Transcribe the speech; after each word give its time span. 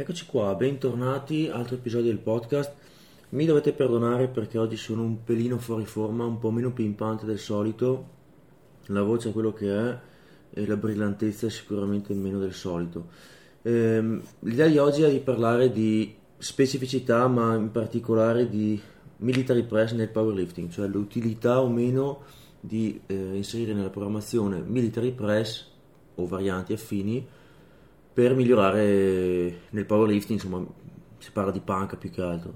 Eccoci 0.00 0.26
qua, 0.26 0.54
bentornati, 0.54 1.48
altro 1.48 1.74
episodio 1.74 2.06
del 2.06 2.20
podcast. 2.20 2.72
Mi 3.30 3.44
dovete 3.46 3.72
perdonare 3.72 4.28
perché 4.28 4.56
oggi 4.56 4.76
sono 4.76 5.02
un 5.02 5.24
pelino 5.24 5.58
fuori 5.58 5.86
forma, 5.86 6.24
un 6.24 6.38
po' 6.38 6.52
meno 6.52 6.70
pimpante 6.70 7.26
del 7.26 7.40
solito. 7.40 8.06
La 8.86 9.02
voce 9.02 9.30
è 9.30 9.32
quello 9.32 9.52
che 9.52 9.76
è 9.76 9.98
e 10.50 10.66
la 10.68 10.76
brillantezza 10.76 11.48
è 11.48 11.50
sicuramente 11.50 12.14
meno 12.14 12.38
del 12.38 12.52
solito. 12.52 13.08
Ehm, 13.62 14.22
l'idea 14.42 14.68
di 14.68 14.78
oggi 14.78 15.02
è 15.02 15.10
di 15.10 15.18
parlare 15.18 15.72
di 15.72 16.14
specificità, 16.36 17.26
ma 17.26 17.56
in 17.56 17.72
particolare 17.72 18.48
di 18.48 18.80
military 19.16 19.64
press 19.64 19.94
nel 19.94 20.10
powerlifting, 20.10 20.70
cioè 20.70 20.86
l'utilità 20.86 21.60
o 21.60 21.68
meno 21.68 22.20
di 22.60 23.00
eh, 23.06 23.34
inserire 23.34 23.72
nella 23.74 23.90
programmazione 23.90 24.60
military 24.60 25.10
press 25.10 25.66
o 26.14 26.24
varianti 26.24 26.72
affini 26.72 27.26
per 28.18 28.34
migliorare 28.34 29.60
nel 29.70 29.84
powerlifting, 29.86 30.42
insomma 30.42 30.66
si 31.18 31.30
parla 31.30 31.52
di 31.52 31.60
panca 31.60 31.94
più 31.94 32.10
che 32.10 32.20
altro. 32.20 32.52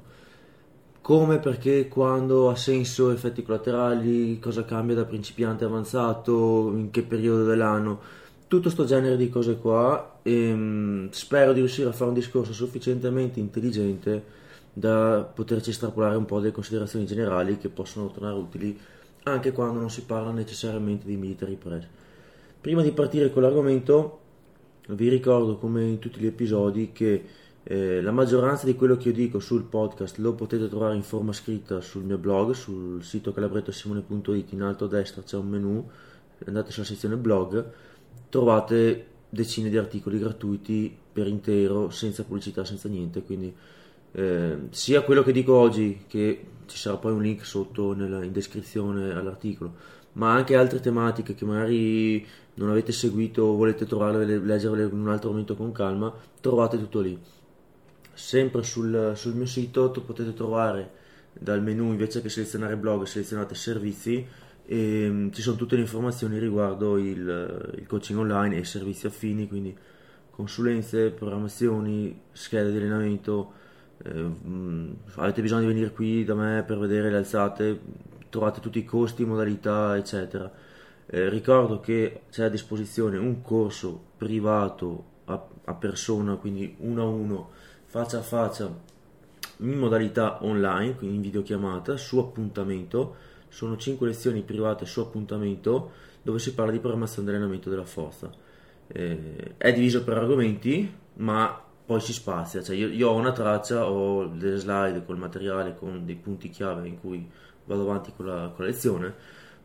Come, 1.01 1.39
perché, 1.39 1.87
quando, 1.87 2.51
ha 2.51 2.57
senso, 2.57 3.13
effetti 3.13 3.45
collaterali, 3.45 4.41
cosa 4.41 4.65
cambia 4.65 4.97
da 4.97 5.05
principiante 5.05 5.65
avanzato, 5.65 6.73
in 6.75 6.91
che 6.91 7.05
periodo 7.05 7.45
dell'anno, 7.45 8.01
tutto 8.49 8.63
questo 8.63 8.87
genere 8.87 9.17
di 9.17 9.29
cose 9.29 9.57
qua 9.59 10.19
e 10.25 10.49
ehm, 10.49 11.11
spero 11.11 11.53
di 11.53 11.61
riuscire 11.61 11.91
a 11.91 11.93
fare 11.93 12.11
un 12.11 12.17
discorso 12.17 12.53
sufficientemente 12.53 13.39
intelligente 13.39 14.25
da 14.73 15.31
poterci 15.33 15.71
estrapolare 15.71 16.17
un 16.17 16.25
po' 16.25 16.41
delle 16.41 16.51
considerazioni 16.51 17.07
generali 17.07 17.59
che 17.59 17.69
possono 17.69 18.11
tornare 18.11 18.35
utili 18.35 18.77
anche 19.23 19.53
quando 19.53 19.79
non 19.79 19.91
si 19.91 20.03
parla 20.03 20.33
necessariamente 20.33 21.07
di 21.07 21.15
military 21.15 21.55
press. 21.55 21.87
Prima 22.61 22.83
di 22.83 22.91
partire 22.91 23.33
con 23.33 23.43
l'argomento 23.43 24.22
vi 24.95 25.09
ricordo 25.09 25.57
come 25.57 25.85
in 25.85 25.99
tutti 25.99 26.21
gli 26.21 26.27
episodi 26.27 26.91
che 26.93 27.25
eh, 27.65 28.01
la 28.01 28.11
maggioranza 28.11 28.67
di 28.67 28.75
quello 28.75 28.97
che 28.97 29.09
io 29.09 29.15
dico 29.15 29.39
sul 29.39 29.63
podcast 29.63 30.19
lo 30.19 30.35
potete 30.35 30.69
trovare 30.69 30.97
in 30.97 31.03
forma 31.03 31.33
scritta 31.33 31.81
sul 31.81 32.03
mio 32.03 32.19
blog, 32.19 32.53
sul 32.53 33.03
sito 33.03 33.33
calabrettosimone.it, 33.33 34.53
in 34.53 34.63
alto 34.63 34.87
a 34.87 34.89
destra 34.89 35.23
c'è 35.23 35.37
un 35.37 35.49
menu, 35.49 35.89
andate 36.45 36.73
sulla 36.73 36.87
sezione 36.87 37.17
blog, 37.17 37.65
trovate 38.29 39.07
decine 39.29 39.71
di 39.71 39.79
articoli 39.79 40.19
gratuiti 40.19 40.95
per 41.13 41.27
intero, 41.27 41.91
senza 41.91 42.25
pubblicità, 42.25 42.65
senza 42.65 42.89
niente, 42.89 43.23
quindi 43.23 43.55
eh, 44.13 44.57
sia 44.71 45.03
quello 45.03 45.23
che 45.23 45.33
dico 45.33 45.55
oggi, 45.55 46.05
che 46.07 46.47
ci 46.67 46.77
sarà 46.77 46.97
poi 46.97 47.13
un 47.13 47.23
link 47.23 47.45
sotto 47.47 47.95
nella, 47.95 48.25
in 48.25 48.33
descrizione 48.33 49.13
all'articolo, 49.13 49.75
ma 50.15 50.33
anche 50.33 50.57
altre 50.57 50.81
tematiche 50.81 51.35
che 51.35 51.45
magari 51.45 52.27
non 52.55 52.71
avete 52.71 52.93
seguito 52.93 53.43
o 53.43 53.57
volete 53.57 53.87
trovarle, 53.87 54.39
leggerle 54.39 54.85
in 54.85 54.93
un 54.93 55.09
altro 55.09 55.31
momento 55.31 55.57
con 55.57 55.73
calma, 55.73 56.13
trovate 56.41 56.79
tutto 56.79 57.01
lì. 57.01 57.19
Sempre 58.13 58.63
sul, 58.63 59.13
sul 59.15 59.35
mio 59.35 59.47
sito 59.47 59.91
potete 59.91 60.35
trovare 60.35 61.01
dal 61.33 61.63
menu 61.63 61.91
invece 61.91 62.21
che 62.21 62.29
selezionare 62.29 62.77
blog 62.77 63.05
selezionate 63.05 63.55
servizi 63.55 64.27
e 64.67 65.09
um, 65.09 65.33
ci 65.33 65.41
sono 65.41 65.57
tutte 65.57 65.77
le 65.77 65.83
informazioni 65.83 66.39
riguardo 66.39 66.99
il, 66.99 67.73
il 67.77 67.87
coaching 67.87 68.19
online 68.19 68.57
e 68.57 68.61
i 68.61 68.65
servizi 68.65 69.07
affini, 69.07 69.49
quindi 69.49 69.77
consulenze, 70.31 71.11
programmazioni, 71.11 72.21
schede 72.33 72.71
di 72.71 72.77
allenamento. 72.77 73.53
Eh, 74.05 74.13
mh, 74.13 74.97
avete 75.15 75.43
bisogno 75.43 75.63
di 75.63 75.67
venire 75.67 75.91
qui 75.91 76.25
da 76.25 76.35
me 76.35 76.65
per 76.67 76.79
vedere 76.79 77.11
le 77.11 77.19
alzate, 77.19 77.81
trovate 78.29 78.61
tutti 78.61 78.79
i 78.79 78.85
costi, 78.85 79.25
modalità, 79.25 79.97
eccetera. 79.97 80.51
Eh, 81.07 81.29
ricordo 81.29 81.81
che 81.81 82.23
c'è 82.31 82.45
a 82.45 82.49
disposizione 82.49 83.19
un 83.19 83.43
corso 83.43 84.01
privato 84.17 85.05
a, 85.27 85.47
a, 85.65 85.75
persona, 85.75 86.37
quindi 86.37 86.77
uno 86.79 87.03
a 87.03 87.07
uno, 87.07 87.51
faccia 87.85 88.19
a 88.19 88.23
faccia, 88.23 88.75
in 89.59 89.79
modalità 89.79 90.45
online, 90.45 90.97
quindi 90.97 91.17
in 91.17 91.23
videochiamata, 91.23 91.97
su 91.97 92.19
appuntamento. 92.19 93.31
Sono 93.49 93.77
5 93.77 94.07
lezioni 94.07 94.43
private 94.43 94.87
su 94.87 95.01
appuntamento 95.01 95.91
dove 96.23 96.39
si 96.39 96.55
parla 96.55 96.73
di 96.73 96.79
programmazione 96.79 97.29
di 97.29 97.35
allenamento 97.35 97.69
della 97.69 97.85
forza. 97.85 98.31
Eh, 98.87 99.55
è 99.59 99.73
diviso 99.73 100.05
per 100.05 100.17
argomenti, 100.17 100.91
ma 101.15 101.63
poi 101.85 102.01
si 102.01 102.13
spazia. 102.13 102.63
Cioè 102.63 102.77
io, 102.77 102.89
io, 102.89 103.11
ho 103.11 103.15
una 103.15 103.33
traccia, 103.33 103.89
ho 103.89 104.27
delle 104.27 104.57
slide 104.57 105.05
col 105.05 105.19
materiale, 105.19 105.75
con 105.75 106.05
dei 106.05 106.17
punti 106.17 106.49
chiave 106.49 106.89
in 106.89 106.99
cui 107.01 107.29
vado 107.65 107.83
avanti 107.83 108.13
con 108.17 108.27
la, 108.27 108.51
con 108.55 108.65
la 108.65 108.71
lezione, 108.71 109.15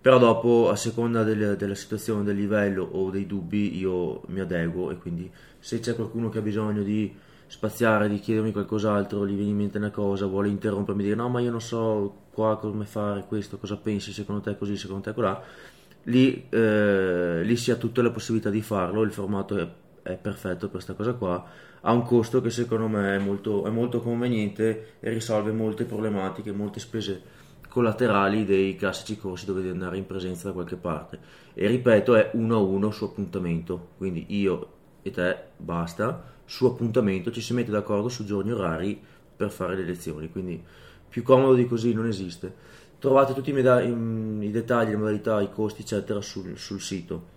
però 0.07 0.19
dopo 0.19 0.69
a 0.69 0.77
seconda 0.77 1.23
del, 1.23 1.57
della 1.57 1.75
situazione, 1.75 2.23
del 2.23 2.37
livello 2.37 2.87
o 2.93 3.09
dei 3.09 3.25
dubbi 3.25 3.77
io 3.77 4.21
mi 4.27 4.39
adeguo 4.39 4.89
e 4.89 4.95
quindi 4.95 5.29
se 5.59 5.81
c'è 5.81 5.95
qualcuno 5.95 6.29
che 6.29 6.37
ha 6.37 6.41
bisogno 6.41 6.81
di 6.81 7.13
spaziare, 7.45 8.07
di 8.07 8.17
chiedermi 8.17 8.53
qualcos'altro, 8.53 9.27
gli 9.27 9.35
viene 9.35 9.49
in 9.49 9.57
mente 9.57 9.77
una 9.77 9.91
cosa, 9.91 10.25
vuole 10.25 10.47
interrompermi, 10.47 11.03
dire 11.03 11.15
no 11.15 11.27
ma 11.27 11.41
io 11.41 11.51
non 11.51 11.59
so 11.59 12.19
qua 12.31 12.57
come 12.57 12.85
fare 12.85 13.25
questo, 13.27 13.57
cosa 13.57 13.75
pensi, 13.75 14.13
secondo 14.13 14.39
te 14.39 14.57
così, 14.57 14.77
secondo 14.77 15.03
te 15.03 15.13
colà, 15.13 15.43
lì, 16.03 16.45
eh, 16.51 17.41
lì 17.43 17.55
si 17.57 17.71
ha 17.71 17.75
tutta 17.75 18.01
la 18.01 18.11
possibilità 18.11 18.49
di 18.49 18.61
farlo, 18.61 19.01
il 19.01 19.11
formato 19.11 19.57
è 20.03 20.15
perfetto 20.15 20.69
per 20.69 20.69
questa 20.69 20.93
cosa 20.93 21.15
qua, 21.15 21.45
ha 21.81 21.91
un 21.91 22.03
costo 22.03 22.39
che 22.39 22.49
secondo 22.49 22.87
me 22.87 23.17
è 23.17 23.19
molto, 23.19 23.65
è 23.65 23.69
molto 23.69 23.99
conveniente 23.99 24.93
e 25.01 25.09
risolve 25.09 25.51
molte 25.51 25.83
problematiche, 25.83 26.53
molte 26.53 26.79
spese 26.79 27.21
collaterali 27.77 28.43
dei 28.43 28.75
classici 28.75 29.19
corsi 29.19 29.45
dove 29.45 29.61
devi 29.61 29.71
andare 29.71 29.97
in 29.97 30.07
presenza 30.07 30.47
da 30.47 30.53
qualche 30.53 30.77
parte. 30.77 31.19
E 31.53 31.67
ripeto, 31.67 32.15
è 32.15 32.31
uno 32.33 32.55
a 32.55 32.59
uno 32.59 32.89
su 32.89 33.05
appuntamento, 33.05 33.89
quindi 33.97 34.25
io 34.29 34.69
e 35.03 35.11
te 35.11 35.37
basta, 35.57 36.23
su 36.43 36.65
appuntamento 36.65 37.29
ci 37.29 37.39
si 37.39 37.53
mette 37.53 37.69
d'accordo 37.69 38.09
su 38.09 38.25
giorni 38.25 38.51
orari 38.51 38.99
per 39.35 39.51
fare 39.51 39.75
le 39.75 39.83
lezioni, 39.83 40.31
quindi 40.31 40.59
più 41.07 41.21
comodo 41.21 41.53
di 41.53 41.67
così 41.67 41.93
non 41.93 42.07
esiste. 42.07 42.51
Trovate 42.97 43.35
tutti 43.35 43.51
i, 43.51 43.53
meda- 43.53 43.79
i 43.79 44.49
dettagli, 44.49 44.89
le 44.89 44.97
modalità, 44.97 45.39
i 45.39 45.51
costi, 45.51 45.81
eccetera, 45.81 46.19
sul, 46.19 46.57
sul 46.57 46.81
sito. 46.81 47.35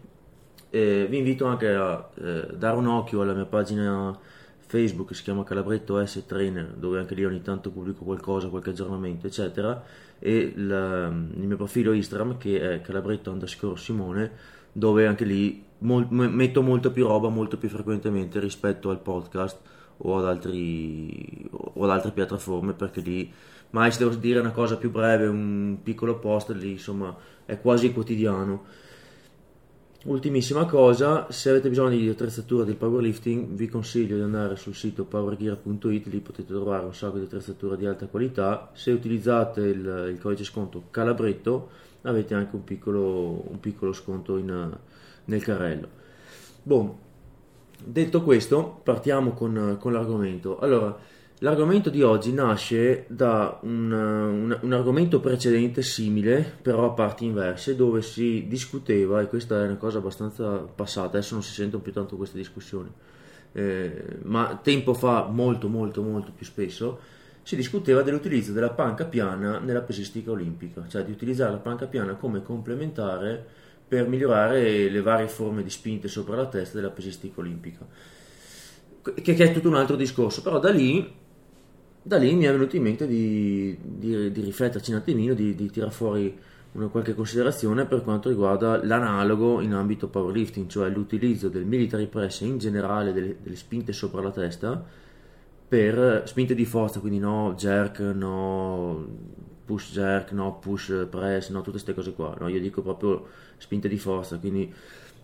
E 0.70 1.06
vi 1.06 1.18
invito 1.18 1.44
anche 1.44 1.68
a 1.68 2.08
eh, 2.14 2.46
dare 2.56 2.78
un 2.78 2.86
occhio 2.86 3.20
alla 3.20 3.34
mia 3.34 3.44
pagina 3.44 4.18
Facebook 4.58 5.08
che 5.08 5.14
si 5.14 5.22
chiama 5.22 5.44
Calabretto 5.44 6.02
S 6.06 6.24
Trainer, 6.26 6.72
dove 6.76 6.98
anche 6.98 7.14
lì 7.14 7.26
ogni 7.26 7.42
tanto 7.42 7.70
pubblico 7.70 8.04
qualcosa, 8.04 8.48
qualche 8.48 8.70
aggiornamento, 8.70 9.26
eccetera, 9.26 9.82
e 10.20 10.52
la, 10.54 11.06
il 11.08 11.46
mio 11.46 11.56
profilo 11.56 11.92
Instagram 11.92 12.38
che 12.38 12.74
è 12.74 12.80
calabretto 12.80 13.32
underscore 13.32 13.76
Simone, 13.76 14.30
dove 14.72 15.06
anche 15.06 15.24
lì 15.24 15.64
mol, 15.78 16.06
metto 16.10 16.62
molto 16.62 16.92
più 16.92 17.06
roba 17.06 17.28
molto 17.28 17.58
più 17.58 17.68
frequentemente 17.68 18.38
rispetto 18.38 18.90
al 18.90 19.00
podcast 19.00 19.58
o 20.02 20.16
ad, 20.16 20.26
altri, 20.26 21.48
o 21.50 21.84
ad 21.84 21.90
altre 21.90 22.12
piattaforme, 22.12 22.74
perché 22.74 23.00
lì 23.00 23.32
mai 23.70 23.90
se 23.90 23.98
devo 23.98 24.14
dire 24.14 24.40
una 24.40 24.52
cosa 24.52 24.76
più 24.76 24.90
breve, 24.90 25.26
un 25.26 25.78
piccolo 25.82 26.18
post 26.18 26.50
lì, 26.50 26.72
insomma, 26.72 27.14
è 27.44 27.60
quasi 27.60 27.92
quotidiano 27.92 28.64
Ultimissima 30.02 30.64
cosa, 30.64 31.30
se 31.30 31.50
avete 31.50 31.68
bisogno 31.68 31.90
di 31.90 32.08
attrezzatura 32.08 32.64
del 32.64 32.76
powerlifting 32.76 33.48
vi 33.48 33.68
consiglio 33.68 34.16
di 34.16 34.22
andare 34.22 34.56
sul 34.56 34.74
sito 34.74 35.04
powergear.it, 35.04 36.06
lì 36.06 36.20
potete 36.20 36.54
trovare 36.54 36.86
un 36.86 36.94
sacco 36.94 37.18
di 37.18 37.24
attrezzatura 37.24 37.76
di 37.76 37.84
alta 37.84 38.06
qualità. 38.06 38.70
Se 38.72 38.92
utilizzate 38.92 39.60
il, 39.60 40.08
il 40.10 40.18
codice 40.18 40.44
sconto 40.44 40.84
Calabretto 40.90 41.68
avete 42.02 42.32
anche 42.32 42.56
un 42.56 42.64
piccolo, 42.64 43.44
un 43.46 43.60
piccolo 43.60 43.92
sconto 43.92 44.38
in, 44.38 44.74
nel 45.26 45.42
carrello. 45.42 45.88
Bon, 46.62 46.96
detto 47.84 48.22
questo, 48.22 48.80
partiamo 48.82 49.32
con, 49.32 49.76
con 49.78 49.92
l'argomento. 49.92 50.58
Allora, 50.60 50.98
L'argomento 51.42 51.88
di 51.88 52.02
oggi 52.02 52.34
nasce 52.34 53.06
da 53.08 53.58
un, 53.62 53.90
un, 53.90 54.58
un, 54.60 54.72
argomento 54.74 55.20
precedente 55.20 55.80
simile, 55.80 56.58
però 56.60 56.84
a 56.84 56.90
parti 56.90 57.24
inverse, 57.24 57.74
dove 57.76 58.02
si 58.02 58.44
discuteva, 58.46 59.22
e 59.22 59.26
questa 59.26 59.62
è 59.62 59.64
una 59.64 59.76
cosa 59.76 59.98
abbastanza 59.98 60.58
passata, 60.58 61.16
adesso 61.16 61.32
non 61.32 61.42
si 61.42 61.54
sentono 61.54 61.82
più 61.82 61.92
tanto 61.92 62.16
queste 62.16 62.36
discussioni, 62.36 62.92
eh, 63.52 64.18
ma 64.24 64.60
tempo 64.62 64.92
fa, 64.92 65.28
molto 65.30 65.68
molto 65.68 66.02
molto 66.02 66.30
più 66.30 66.44
spesso, 66.44 66.98
si 67.42 67.56
discuteva 67.56 68.02
dell'utilizzo 68.02 68.52
della 68.52 68.72
panca 68.72 69.06
piana 69.06 69.60
nella 69.60 69.80
pesistica 69.80 70.32
olimpica, 70.32 70.84
cioè 70.88 71.04
di 71.04 71.10
utilizzare 71.12 71.52
la 71.52 71.56
panca 71.56 71.86
piana 71.86 72.16
come 72.16 72.42
complementare 72.42 73.42
per 73.88 74.06
migliorare 74.06 74.90
le 74.90 75.00
varie 75.00 75.28
forme 75.28 75.62
di 75.62 75.70
spinte 75.70 76.06
sopra 76.06 76.36
la 76.36 76.46
testa 76.48 76.76
della 76.76 76.90
pesistica 76.90 77.40
olimpica. 77.40 77.86
Che, 79.02 79.22
che 79.22 79.34
è 79.34 79.52
tutto 79.52 79.68
un 79.68 79.76
altro 79.76 79.96
discorso, 79.96 80.42
però 80.42 80.58
da 80.58 80.70
lì 80.70 81.28
da 82.02 82.16
lì 82.16 82.34
mi 82.34 82.44
è 82.44 82.50
venuto 82.50 82.76
in 82.76 82.82
mente 82.82 83.06
di, 83.06 83.76
di, 83.80 84.32
di 84.32 84.40
rifletterci 84.40 84.90
un 84.90 84.98
attimino, 84.98 85.34
di, 85.34 85.54
di 85.54 85.70
tirare 85.70 85.92
fuori 85.92 86.38
una 86.72 86.86
qualche 86.86 87.14
considerazione 87.14 87.84
per 87.84 88.02
quanto 88.02 88.28
riguarda 88.28 88.82
l'analogo 88.84 89.60
in 89.60 89.72
ambito 89.72 90.08
powerlifting, 90.08 90.68
cioè 90.68 90.88
l'utilizzo 90.88 91.48
del 91.48 91.64
military 91.64 92.06
press 92.06 92.40
in 92.40 92.58
generale 92.58 93.12
delle, 93.12 93.36
delle, 93.42 93.56
spinte 93.56 93.92
sopra 93.92 94.22
la 94.22 94.30
testa 94.30 94.82
per 95.68 96.22
spinte 96.26 96.54
di 96.54 96.64
forza, 96.64 97.00
quindi 97.00 97.18
no 97.18 97.54
jerk, 97.56 97.98
no 98.00 99.06
push 99.64 99.92
jerk, 99.92 100.32
no 100.32 100.58
push 100.58 101.06
press, 101.08 101.50
no 101.50 101.58
tutte 101.58 101.70
queste 101.70 101.94
cose 101.94 102.12
qua. 102.12 102.36
No? 102.38 102.48
Io 102.48 102.60
dico 102.60 102.82
proprio 102.82 103.26
spinte 103.56 103.88
di 103.88 103.98
forza, 103.98 104.38
quindi 104.38 104.72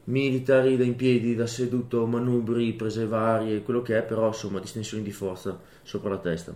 militari 0.07 0.77
da 0.77 0.85
in 0.85 0.97
piedi, 0.97 1.35
da 1.35 1.47
seduto, 1.47 2.07
manubri, 2.07 2.73
prese 2.75 3.07
varie, 3.07 3.63
quello 3.63 3.83
che 3.83 3.99
è, 3.99 4.03
però 4.03 4.29
insomma 4.29 4.61
distensioni 4.61 5.03
di 5.03 5.13
forza 5.13 5.59
sopra 5.83 6.11
la 6.11 6.19
testa. 6.19 6.55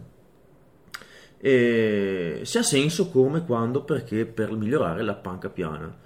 E 1.38 2.40
se 2.42 2.58
ha 2.58 2.62
senso 2.62 3.08
come, 3.08 3.44
quando, 3.44 3.82
perché 3.82 4.26
per 4.26 4.52
migliorare 4.52 5.02
la 5.02 5.14
panca 5.14 5.48
piana. 5.48 5.96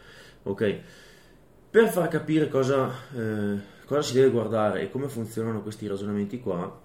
Ok? 0.44 0.78
Per 1.70 1.88
far 1.88 2.08
capire 2.08 2.48
cosa, 2.48 2.90
eh, 3.14 3.58
cosa 3.84 4.02
si 4.02 4.14
deve 4.14 4.30
guardare 4.30 4.82
e 4.82 4.90
come 4.90 5.08
funzionano 5.08 5.62
questi 5.62 5.88
ragionamenti 5.88 6.38
qua, 6.38 6.80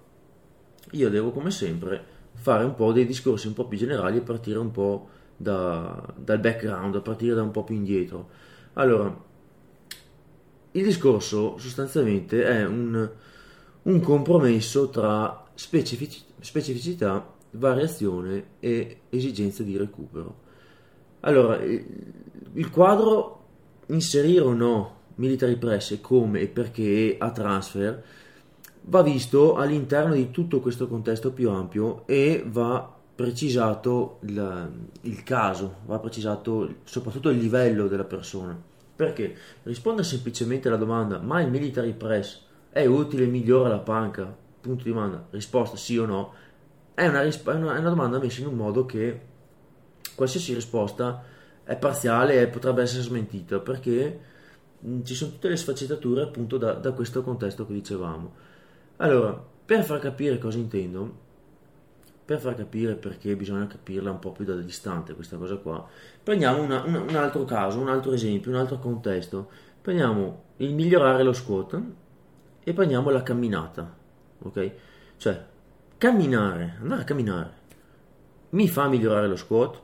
io 0.92 1.10
devo 1.10 1.30
come 1.30 1.50
sempre 1.50 2.18
fare 2.34 2.64
un 2.64 2.74
po' 2.74 2.92
dei 2.92 3.06
discorsi 3.06 3.46
un 3.46 3.52
po' 3.52 3.66
più 3.66 3.78
generali 3.78 4.18
e 4.18 4.22
partire 4.22 4.58
un 4.58 4.70
po' 4.72 5.08
da, 5.36 6.12
dal 6.16 6.40
background, 6.40 6.96
a 6.96 7.00
partire 7.00 7.34
da 7.34 7.42
un 7.42 7.50
po' 7.52 7.64
più 7.64 7.76
indietro. 7.76 8.28
Allora, 8.74 9.28
il 10.72 10.84
discorso 10.84 11.58
sostanzialmente 11.58 12.44
è 12.44 12.64
un, 12.64 13.10
un 13.82 14.00
compromesso 14.00 14.88
tra 14.88 15.44
specific, 15.54 16.22
specificità, 16.40 17.34
variazione 17.52 18.44
e 18.60 19.00
esigenze 19.08 19.64
di 19.64 19.76
recupero. 19.76 20.48
Allora, 21.20 21.60
il 21.62 22.70
quadro 22.70 23.38
inserire 23.86 24.44
o 24.44 24.52
no 24.52 24.98
military 25.16 25.56
press 25.56 26.00
come 26.00 26.40
e 26.40 26.46
perché 26.48 27.16
a 27.18 27.30
transfer 27.30 28.02
va 28.82 29.02
visto 29.02 29.56
all'interno 29.56 30.14
di 30.14 30.30
tutto 30.30 30.60
questo 30.60 30.88
contesto 30.88 31.32
più 31.32 31.50
ampio 31.50 32.06
e 32.06 32.42
va 32.46 32.96
precisato 33.14 34.18
il, 34.22 34.70
il 35.02 35.22
caso, 35.22 35.80
va 35.84 35.98
precisato 35.98 36.76
soprattutto 36.84 37.28
il 37.28 37.38
livello 37.38 37.86
della 37.86 38.04
persona. 38.04 38.69
Perché 39.00 39.34
rispondere 39.62 40.06
semplicemente 40.06 40.68
alla 40.68 40.76
domanda 40.76 41.18
ma 41.20 41.40
il 41.40 41.48
military 41.48 41.94
press 41.94 42.42
è 42.68 42.84
utile, 42.84 43.24
migliora 43.24 43.70
la 43.70 43.78
panca? 43.78 44.36
Punto 44.60 44.84
di 44.84 44.90
domanda, 44.90 45.26
risposta 45.30 45.78
sì 45.78 45.96
o 45.96 46.04
no, 46.04 46.34
è 46.92 47.06
una, 47.08 47.22
risp- 47.22 47.48
è 47.48 47.54
una, 47.54 47.76
è 47.76 47.78
una 47.78 47.88
domanda 47.88 48.18
messa 48.18 48.42
in 48.42 48.48
un 48.48 48.56
modo 48.56 48.84
che 48.84 49.20
qualsiasi 50.14 50.52
risposta 50.52 51.24
è 51.64 51.76
parziale 51.78 52.42
e 52.42 52.48
potrebbe 52.48 52.82
essere 52.82 53.00
smentita 53.00 53.58
perché 53.60 54.20
mh, 54.78 55.02
ci 55.04 55.14
sono 55.14 55.30
tutte 55.30 55.48
le 55.48 55.56
sfaccettature 55.56 56.20
appunto 56.20 56.58
da, 56.58 56.74
da 56.74 56.92
questo 56.92 57.22
contesto 57.22 57.66
che 57.66 57.72
dicevamo. 57.72 58.34
Allora, 58.98 59.42
per 59.64 59.82
far 59.82 59.98
capire 59.98 60.36
cosa 60.36 60.58
intendo, 60.58 61.28
per 62.30 62.38
far 62.38 62.54
capire 62.54 62.94
perché 62.94 63.34
bisogna 63.34 63.66
capirla 63.66 64.12
un 64.12 64.20
po' 64.20 64.30
più 64.30 64.44
da 64.44 64.54
distante 64.54 65.16
questa 65.16 65.36
cosa 65.36 65.56
qua, 65.56 65.84
prendiamo 66.22 66.62
una, 66.62 66.80
una, 66.84 67.00
un 67.00 67.16
altro 67.16 67.44
caso, 67.44 67.80
un 67.80 67.88
altro 67.88 68.12
esempio, 68.12 68.52
un 68.52 68.56
altro 68.56 68.78
contesto. 68.78 69.50
Prendiamo 69.82 70.44
il 70.58 70.72
migliorare 70.72 71.24
lo 71.24 71.32
squat 71.32 71.82
e 72.62 72.72
prendiamo 72.72 73.10
la 73.10 73.24
camminata, 73.24 73.92
ok? 74.42 74.72
Cioè, 75.16 75.44
camminare, 75.98 76.76
andare 76.80 77.00
a 77.00 77.04
camminare, 77.04 77.52
mi 78.50 78.68
fa 78.68 78.86
migliorare 78.86 79.26
lo 79.26 79.34
squat? 79.34 79.80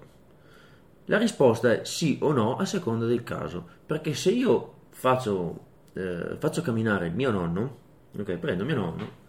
La 1.06 1.18
risposta 1.18 1.72
è 1.72 1.84
sì 1.84 2.16
o 2.22 2.30
no 2.30 2.58
a 2.58 2.64
seconda 2.64 3.06
del 3.06 3.24
caso, 3.24 3.66
perché 3.84 4.14
se 4.14 4.30
io 4.30 4.74
faccio, 4.90 5.64
eh, 5.94 6.36
faccio 6.38 6.62
camminare 6.62 7.08
mio 7.08 7.32
nonno, 7.32 7.76
ok, 8.16 8.36
prendo 8.36 8.64
mio 8.64 8.76
nonno, 8.76 9.24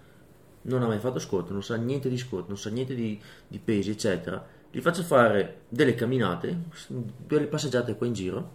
non 0.64 0.84
ha 0.84 0.88
mai 0.88 1.00
fatto 1.00 1.20
squat, 1.20 1.50
non 1.52 1.64
sa 1.64 1.76
niente 1.76 2.10
di 2.10 2.18
squat, 2.18 2.48
non 2.48 2.58
sa 2.58 2.70
niente 2.70 2.96
di, 2.96 3.20
di 3.48 3.60
pesi, 3.60 3.92
eccetera, 3.92 4.46
gli 4.70 4.82
faccio 4.82 5.04
fare 5.04 5.62
delle 5.70 5.96
camminate, 5.96 6.64
delle 7.26 7.48
passeggiate 7.48 7.96
qua 7.96 8.06
in 8.06 8.14
giro, 8.14 8.52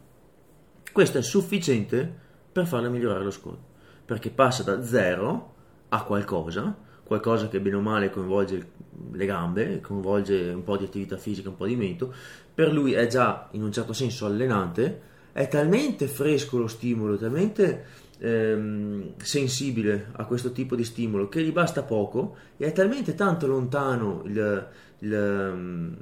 questo 0.93 1.19
è 1.19 1.23
sufficiente 1.23 2.21
per 2.53 2.67
farle 2.67 2.91
migliorare 2.91 3.25
lo 3.25 3.31
squat, 3.31 3.59
perché 4.05 4.31
passa 4.31 4.63
da 4.63 4.85
zero 4.85 5.55
a 5.89 6.05
qualcosa, 6.05 6.77
qualcosa 7.03 7.49
che 7.49 7.61
bene 7.61 7.77
o 7.77 7.81
male 7.81 8.11
coinvolge 8.11 8.71
le 9.11 9.27
gambe, 9.27 9.81
coinvolge 9.81 10.51
un 10.51 10.63
po' 10.63 10.77
di 10.77 10.85
attività 10.85 11.17
fisica, 11.17 11.49
un 11.49 11.57
po' 11.57 11.67
di 11.67 11.77
mento, 11.77 12.15
per 12.55 12.73
lui 12.73 12.93
è 12.93 13.07
già 13.07 13.49
in 13.53 13.63
un 13.63 13.73
certo 13.73 13.93
senso 13.93 14.27
allenante, 14.27 15.11
è 15.33 15.49
talmente 15.49 16.07
fresco 16.07 16.59
lo 16.59 16.67
stimolo, 16.67 17.17
talmente 17.17 17.85
ehm, 18.23 19.15
sensibile 19.17 20.07
a 20.13 20.25
questo 20.25 20.53
tipo 20.53 20.77
di 20.77 20.85
stimolo 20.85 21.29
che 21.29 21.43
gli 21.43 21.53
basta 21.53 21.83
poco 21.83 22.37
e 22.57 22.67
è 22.67 22.73
talmente 22.73 23.15
tanto 23.15 23.49
lontano 23.49 24.23
il, 24.25 24.69
il, 25.01 25.13
ehm, 25.13 25.97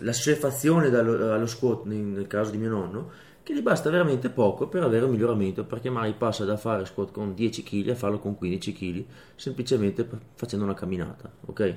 l'assuefazione 0.00 0.90
dallo, 0.90 1.32
allo 1.32 1.46
squat 1.46 1.86
nel 1.86 2.26
caso 2.26 2.50
di 2.50 2.58
mio 2.58 2.68
nonno 2.68 3.10
che 3.42 3.54
gli 3.54 3.62
basta 3.62 3.90
veramente 3.90 4.28
poco 4.28 4.68
per 4.68 4.82
avere 4.82 5.06
un 5.06 5.12
miglioramento 5.12 5.64
perché 5.64 5.90
mai 5.90 6.12
passa 6.12 6.44
da 6.44 6.56
fare 6.56 6.84
squat 6.84 7.10
con 7.10 7.34
10 7.34 7.62
kg 7.62 7.88
a 7.88 7.94
farlo 7.94 8.18
con 8.18 8.36
15 8.36 8.72
kg 8.72 9.04
semplicemente 9.34 10.06
facendo 10.34 10.64
una 10.66 10.74
camminata 10.74 11.32
ok? 11.46 11.74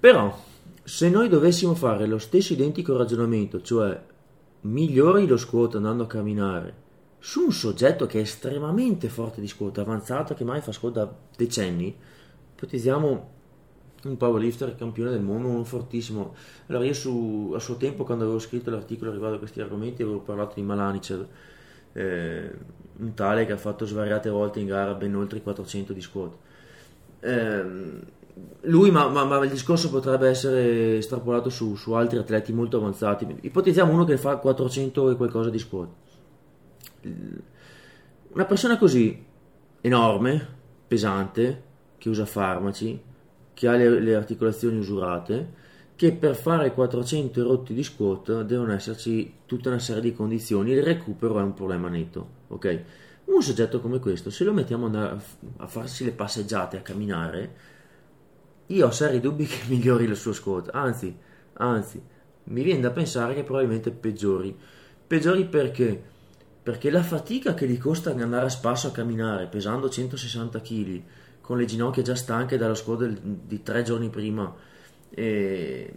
Però 0.00 0.44
se 0.82 1.10
noi 1.10 1.28
dovessimo 1.28 1.74
fare 1.74 2.06
lo 2.06 2.18
stesso 2.18 2.54
identico 2.54 2.96
ragionamento 2.96 3.60
cioè 3.60 4.00
migliori 4.62 5.26
lo 5.26 5.36
squat 5.36 5.74
andando 5.74 6.04
a 6.04 6.06
camminare 6.06 6.84
su 7.26 7.40
un 7.40 7.50
soggetto 7.50 8.06
che 8.06 8.18
è 8.18 8.22
estremamente 8.22 9.08
forte 9.08 9.40
di 9.40 9.48
squat, 9.48 9.78
avanzato, 9.78 10.32
che 10.34 10.44
mai 10.44 10.60
fa 10.60 10.70
squat 10.70 10.92
da 10.92 11.12
decenni, 11.36 11.92
ipotizziamo 12.54 13.30
un 14.04 14.16
powerlifter 14.16 14.76
campione 14.76 15.10
del 15.10 15.22
mondo, 15.22 15.48
uno 15.48 15.64
fortissimo. 15.64 16.36
Allora 16.68 16.84
io 16.84 16.94
su, 16.94 17.52
a 17.52 17.58
suo 17.58 17.78
tempo 17.78 18.04
quando 18.04 18.22
avevo 18.22 18.38
scritto 18.38 18.70
l'articolo 18.70 19.10
riguardo 19.10 19.36
a 19.36 19.38
questi 19.40 19.60
argomenti 19.60 20.02
avevo 20.02 20.20
parlato 20.20 20.54
di 20.54 20.62
Malanicev, 20.62 21.26
eh, 21.94 22.50
un 22.98 23.14
tale 23.14 23.44
che 23.44 23.54
ha 23.54 23.56
fatto 23.56 23.86
svariate 23.86 24.30
volte 24.30 24.60
in 24.60 24.66
gara 24.66 24.94
ben 24.94 25.16
oltre 25.16 25.38
i 25.38 25.42
400 25.42 25.92
di 25.92 26.00
squat. 26.00 26.32
Eh, 27.18 27.64
lui, 28.60 28.90
ma, 28.92 29.08
ma, 29.08 29.24
ma, 29.24 29.42
il 29.42 29.50
discorso 29.50 29.90
potrebbe 29.90 30.28
essere 30.28 30.98
estrapolato 30.98 31.50
su, 31.50 31.74
su 31.74 31.92
altri 31.94 32.18
atleti 32.18 32.52
molto 32.52 32.76
avanzati. 32.76 33.26
Ipotizziamo 33.40 33.92
uno 33.92 34.04
che 34.04 34.16
fa 34.16 34.36
400 34.36 35.10
e 35.10 35.16
qualcosa 35.16 35.50
di 35.50 35.58
squat 35.58 35.88
una 38.32 38.44
persona 38.44 38.78
così 38.78 39.24
enorme, 39.80 40.46
pesante, 40.86 41.62
che 41.98 42.08
usa 42.08 42.26
farmaci, 42.26 43.00
che 43.54 43.68
ha 43.68 43.74
le, 43.74 44.00
le 44.00 44.14
articolazioni 44.14 44.78
usurate, 44.78 45.64
che 45.96 46.12
per 46.12 46.36
fare 46.36 46.72
400 46.72 47.42
rotti 47.42 47.72
di 47.72 47.82
squat 47.82 48.42
devono 48.42 48.72
esserci 48.74 49.32
tutta 49.46 49.70
una 49.70 49.78
serie 49.78 50.02
di 50.02 50.12
condizioni, 50.12 50.72
il 50.72 50.82
recupero 50.82 51.38
è 51.38 51.42
un 51.42 51.54
problema 51.54 51.88
netto, 51.88 52.28
ok? 52.48 52.82
Un 53.24 53.42
soggetto 53.42 53.80
come 53.80 53.98
questo, 53.98 54.28
se 54.30 54.44
lo 54.44 54.52
mettiamo 54.52 54.86
a, 54.92 55.16
a 55.56 55.66
farsi 55.66 56.04
le 56.04 56.12
passeggiate, 56.12 56.76
a 56.76 56.82
camminare, 56.82 57.54
io 58.66 58.86
ho 58.86 58.90
seri 58.90 59.20
dubbi 59.20 59.46
che 59.46 59.62
migliori 59.72 60.04
il 60.04 60.16
suo 60.16 60.32
squat, 60.32 60.68
anzi, 60.72 61.16
anzi, 61.54 62.02
mi 62.44 62.62
viene 62.62 62.80
da 62.80 62.90
pensare 62.90 63.34
che 63.34 63.42
probabilmente 63.42 63.90
peggiori. 63.90 64.56
Peggiori 65.06 65.46
perché? 65.46 66.14
Perché 66.66 66.90
la 66.90 67.04
fatica 67.04 67.54
che 67.54 67.68
gli 67.68 67.78
costa 67.78 68.10
andare 68.10 68.46
a 68.46 68.48
spasso 68.48 68.88
a 68.88 68.90
camminare 68.90 69.46
pesando 69.46 69.88
160 69.88 70.60
kg 70.60 71.02
con 71.40 71.58
le 71.58 71.64
ginocchia 71.64 72.02
già 72.02 72.16
stanche 72.16 72.56
dallo 72.56 72.74
squat 72.74 73.06
di 73.06 73.62
tre 73.62 73.84
giorni 73.84 74.10
prima 74.10 74.52
eh, 75.10 75.94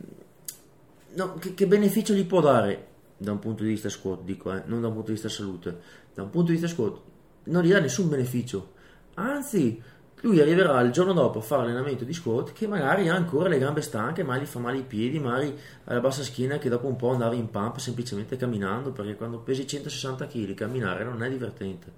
no, 1.15 1.33
che, 1.39 1.55
che, 1.55 1.65
beneficio 1.65 2.13
gli 2.13 2.23
può 2.23 2.39
dare 2.39 2.85
da 3.17 3.31
un 3.31 3.39
punto 3.39 3.63
di 3.63 3.69
vista 3.69 3.89
squat 3.89 4.21
dico 4.21 4.53
eh, 4.53 4.61
non 4.67 4.81
da 4.81 4.89
un 4.89 4.93
punto 4.93 5.07
di 5.07 5.13
vista 5.13 5.27
salute? 5.27 5.79
Da 6.13 6.21
un 6.21 6.29
punto 6.29 6.51
di 6.51 6.59
vista 6.59 6.67
squat 6.67 6.99
non 7.45 7.63
gli 7.63 7.71
dà 7.71 7.79
nessun 7.79 8.07
beneficio. 8.07 8.73
Anzi 9.15 9.81
lui 10.21 10.41
arriverà 10.41 10.79
il 10.81 10.91
giorno 10.91 11.13
dopo 11.13 11.39
a 11.39 11.41
fare 11.41 11.63
allenamento 11.63 12.03
di 12.03 12.13
squat 12.13 12.51
che 12.51 12.67
magari 12.67 13.07
ha 13.07 13.15
ancora 13.15 13.47
le 13.47 13.57
gambe 13.57 13.81
stanche, 13.81 14.23
ma 14.23 14.37
gli 14.37 14.45
fa 14.45 14.59
male 14.59 14.79
i 14.79 14.83
piedi, 14.83 15.17
magari 15.19 15.55
ha 15.85 15.93
la 15.93 16.01
bassa 16.01 16.23
schiena 16.23 16.57
che 16.57 16.67
dopo 16.67 16.87
un 16.87 16.97
po' 16.97 17.11
andava 17.11 17.35
in 17.35 17.49
pump 17.49 17.77
semplicemente 17.77 18.35
camminando, 18.35 18.91
perché 18.91 19.15
quando 19.15 19.39
pesi 19.39 19.65
160 19.65 20.27
kg 20.27 20.53
camminare 20.53 21.03
non 21.05 21.23
è 21.23 21.29
divertente. 21.29 21.91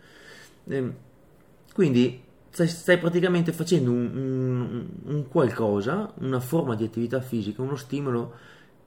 Ehm, 0.66 0.96
quindi 1.74 2.22
stai, 2.50 2.68
stai, 2.68 3.00
praticamente 3.00 3.52
facendo 3.54 3.92
un, 3.92 4.16
un, 4.16 4.88
un 5.04 5.28
qualcosa, 5.28 6.14
una 6.20 6.40
forma 6.40 6.76
di 6.76 6.84
attività 6.84 7.22
fisica, 7.22 7.64
uno 7.64 7.76
stimolo 7.76 8.34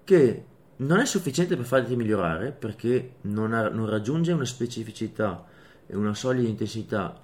che 0.04 0.44
non 0.76 1.00
è 1.00 1.06
sufficiente 1.06 1.56
per 1.56 1.64
farti 1.64 1.96
migliorare 1.96 2.52
perché 2.52 3.14
non, 3.22 3.52
ha, 3.52 3.68
non 3.68 3.88
raggiunge 3.88 4.32
una 4.32 4.44
specificità 4.44 5.44
e 5.86 5.96
una 5.96 6.14
soglia 6.14 6.42
di 6.42 6.48
intensità 6.48 7.20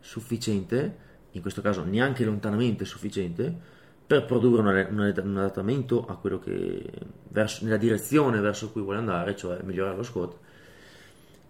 sufficiente 0.00 1.08
in 1.32 1.40
questo 1.40 1.60
caso 1.60 1.84
neanche 1.84 2.24
lontanamente 2.24 2.84
sufficiente, 2.84 3.78
per 4.10 4.24
produrre 4.24 4.88
un, 4.90 4.98
un 4.98 5.36
adattamento 5.36 6.04
a 6.04 6.16
quello 6.16 6.40
che 6.40 6.84
verso, 7.28 7.64
nella 7.64 7.76
direzione 7.76 8.40
verso 8.40 8.72
cui 8.72 8.82
vuole 8.82 8.98
andare, 8.98 9.36
cioè 9.36 9.60
migliorare 9.62 9.96
lo 9.96 10.02
squat. 10.02 10.36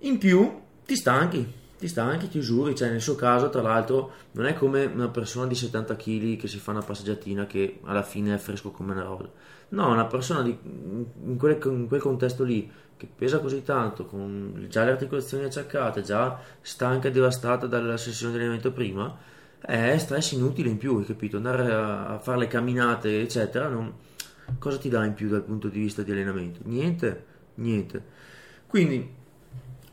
In 0.01 0.19
più 0.19 0.61
ti 0.85 0.95
stanchi, 0.95 1.51
ti 1.79 1.89
sta 1.89 2.03
anche 2.03 2.29
chiusuri, 2.29 2.75
cioè 2.75 2.91
nel 2.91 3.01
suo 3.01 3.15
caso 3.15 3.49
tra 3.49 3.63
l'altro 3.63 4.13
non 4.33 4.45
è 4.45 4.53
come 4.53 4.85
una 4.85 5.09
persona 5.09 5.47
di 5.47 5.55
70 5.55 5.97
kg 5.97 6.37
che 6.37 6.49
si 6.49 6.59
fa 6.59 6.73
una 6.73 6.83
passeggiatina 6.83 7.47
che 7.47 7.81
alla 7.85 8.03
fine 8.03 8.35
è 8.35 8.37
fresco 8.37 8.71
come 8.71 8.93
una 8.93 9.05
rosa. 9.05 9.31
No, 9.71 9.91
una 9.91 10.05
persona 10.05 10.43
di, 10.43 10.55
in, 10.63 11.37
quel, 11.39 11.59
in, 11.65 11.89
quel, 11.89 12.01
contesto 12.03 12.45
lì 12.45 12.71
che 12.99 13.09
pesa 13.17 13.39
così 13.39 13.63
tanto, 13.63 14.05
con 14.05 14.67
già 14.69 14.85
le 14.85 14.91
articolazioni 14.91 15.45
acciaccate, 15.45 16.03
già 16.03 16.39
stanca 16.61 17.09
e 17.09 17.11
devastata 17.11 17.67
dalla 17.67 17.97
sessione 17.97 18.33
di 18.33 18.39
allenamento 18.39 18.71
prima, 18.73 19.17
è 19.61 19.99
stress 19.99 20.33
inutile 20.33 20.69
in 20.69 20.77
più, 20.77 20.97
hai 20.97 21.05
capito? 21.05 21.37
Andare 21.37 21.73
a, 21.73 22.19
fare 22.19 22.39
le 22.39 22.47
camminate, 22.47 23.21
eccetera, 23.21 23.69
non, 23.69 23.93
cosa 24.59 24.79
ti 24.79 24.89
dà 24.89 25.05
in 25.05 25.15
più 25.15 25.29
dal 25.29 25.43
punto 25.43 25.69
di 25.69 25.79
vista 25.79 26.03
di 26.03 26.11
allenamento? 26.11 26.61
Niente, 26.65 27.25
niente. 27.55 28.05
Quindi 28.67 29.19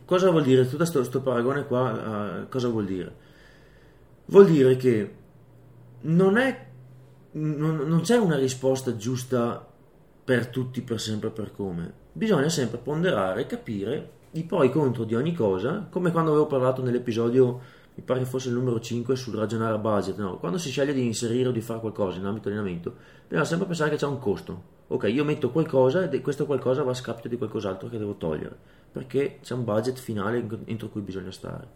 Cosa 0.07 0.29
vuol 0.29 0.43
dire? 0.43 0.65
Tutto 0.69 0.89
questo 0.89 1.19
paragone 1.19 1.65
qua, 1.65 1.91
uh, 1.91 2.47
cosa 2.47 2.69
vuol 2.69 2.85
dire? 2.85 3.13
Vuol 4.27 4.45
dire 4.45 4.77
che 4.77 5.15
non, 6.03 6.37
è, 6.37 6.65
non, 7.31 7.75
non 7.85 7.99
c'è 7.99 8.15
una 8.15 8.37
risposta 8.37 8.95
giusta 8.95 9.67
per 10.23 10.47
tutti, 10.47 10.81
per 10.81 11.01
sempre, 11.01 11.29
per 11.29 11.51
come. 11.51 11.91
Bisogna 12.13 12.47
sempre 12.47 12.77
ponderare, 12.77 13.47
capire 13.47 14.11
i 14.31 14.45
pro 14.45 14.61
e 14.61 14.67
i 14.67 14.71
contro 14.71 15.03
di 15.03 15.13
ogni 15.13 15.33
cosa, 15.33 15.85
come 15.89 16.11
quando 16.13 16.31
avevo 16.31 16.47
parlato 16.47 16.81
nell'episodio, 16.81 17.59
mi 17.97 18.03
pare 18.03 18.19
che 18.19 18.25
fosse 18.25 18.47
il 18.47 18.53
numero 18.53 18.79
5, 18.79 19.15
sul 19.15 19.35
ragionare 19.35 19.73
a 19.73 19.77
budget. 19.77 20.17
No? 20.17 20.37
Quando 20.37 20.57
si 20.57 20.69
sceglie 20.69 20.93
di 20.93 21.05
inserire 21.05 21.49
o 21.49 21.51
di 21.51 21.61
fare 21.61 21.81
qualcosa 21.81 22.17
in 22.17 22.25
ambito 22.25 22.47
allenamento, 22.47 22.95
bisogna 23.27 23.45
sempre 23.45 23.67
pensare 23.67 23.89
che 23.89 23.97
c'è 23.97 24.05
un 24.05 24.19
costo. 24.19 24.75
Ok, 24.87 25.09
io 25.11 25.25
metto 25.25 25.51
qualcosa 25.51 26.09
e 26.09 26.21
questo 26.21 26.45
qualcosa 26.45 26.83
va 26.83 26.91
a 26.91 26.93
scapito 26.93 27.27
di 27.27 27.37
qualcos'altro 27.37 27.89
che 27.89 27.97
devo 27.97 28.15
togliere 28.15 28.77
perché 28.97 29.39
c'è 29.41 29.53
un 29.53 29.63
budget 29.63 29.97
finale 29.97 30.45
entro 30.65 30.89
cui 30.89 31.01
bisogna 31.01 31.31
stare. 31.31 31.67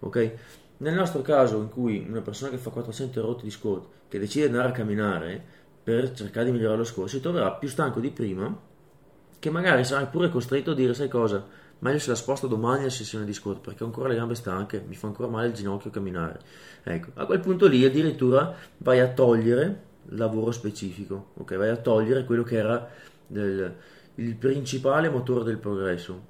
Ok? 0.00 0.32
Nel 0.78 0.94
nostro 0.94 1.20
caso, 1.20 1.58
in 1.58 1.68
cui 1.68 2.06
una 2.08 2.22
persona 2.22 2.50
che 2.50 2.56
fa 2.56 2.70
400 2.70 3.20
rotte 3.20 3.42
di 3.42 3.50
squat, 3.50 3.86
che 4.08 4.18
decide 4.18 4.48
di 4.48 4.52
andare 4.52 4.70
a 4.70 4.72
camminare 4.72 5.44
per 5.82 6.12
cercare 6.12 6.46
di 6.46 6.52
migliorare 6.52 6.78
lo 6.78 6.84
squat, 6.84 7.08
si 7.08 7.20
troverà 7.20 7.52
più 7.52 7.68
stanco 7.68 8.00
di 8.00 8.10
prima, 8.10 8.58
che 9.38 9.50
magari 9.50 9.84
sarà 9.84 10.06
pure 10.06 10.30
costretto 10.30 10.70
a 10.70 10.74
dire: 10.74 10.94
Sai 10.94 11.08
cosa? 11.08 11.46
Meglio 11.80 11.98
se 11.98 12.10
la 12.10 12.16
sposto 12.16 12.46
domani 12.46 12.84
la 12.84 12.90
sessione 12.90 13.24
di 13.24 13.32
squat 13.32 13.60
perché 13.60 13.82
ho 13.82 13.86
ancora 13.86 14.08
le 14.08 14.14
gambe 14.14 14.34
stanche, 14.34 14.82
mi 14.86 14.94
fa 14.94 15.06
ancora 15.06 15.28
male 15.28 15.48
il 15.48 15.54
ginocchio 15.54 15.90
camminare. 15.90 16.40
Ecco, 16.82 17.10
a 17.14 17.26
quel 17.26 17.40
punto 17.40 17.66
lì 17.66 17.84
addirittura 17.84 18.54
vai 18.78 19.00
a 19.00 19.08
togliere 19.08 19.88
lavoro 20.10 20.50
specifico, 20.50 21.30
ok? 21.34 21.56
Vai 21.56 21.68
a 21.68 21.76
togliere 21.76 22.24
quello 22.24 22.42
che 22.42 22.56
era 22.56 22.88
del, 23.26 23.74
il 24.16 24.36
principale 24.36 25.08
motore 25.08 25.44
del 25.44 25.58
progresso, 25.58 26.28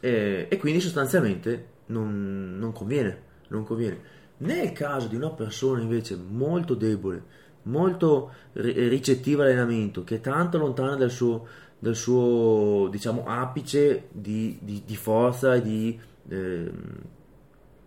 e, 0.00 0.46
e 0.50 0.56
quindi 0.58 0.80
sostanzialmente 0.80 1.66
non, 1.86 2.56
non, 2.58 2.72
conviene, 2.72 3.22
non 3.48 3.64
conviene. 3.64 4.18
Nel 4.38 4.72
caso 4.72 5.06
di 5.06 5.16
una 5.16 5.30
persona 5.30 5.80
invece 5.80 6.16
molto 6.16 6.74
debole, 6.74 7.22
molto 7.62 8.32
ricettiva 8.52 9.42
all'allenamento, 9.42 10.02
che 10.02 10.16
è 10.16 10.20
tanto 10.20 10.56
lontana 10.58 10.96
dal 10.96 11.10
suo, 11.10 11.46
dal 11.80 11.96
suo 11.96 12.88
diciamo, 12.90 13.24
apice 13.26 14.08
di, 14.12 14.58
di, 14.60 14.82
di 14.84 14.96
forza 14.96 15.54
e 15.54 15.62
di, 15.62 15.98
eh, 16.28 16.70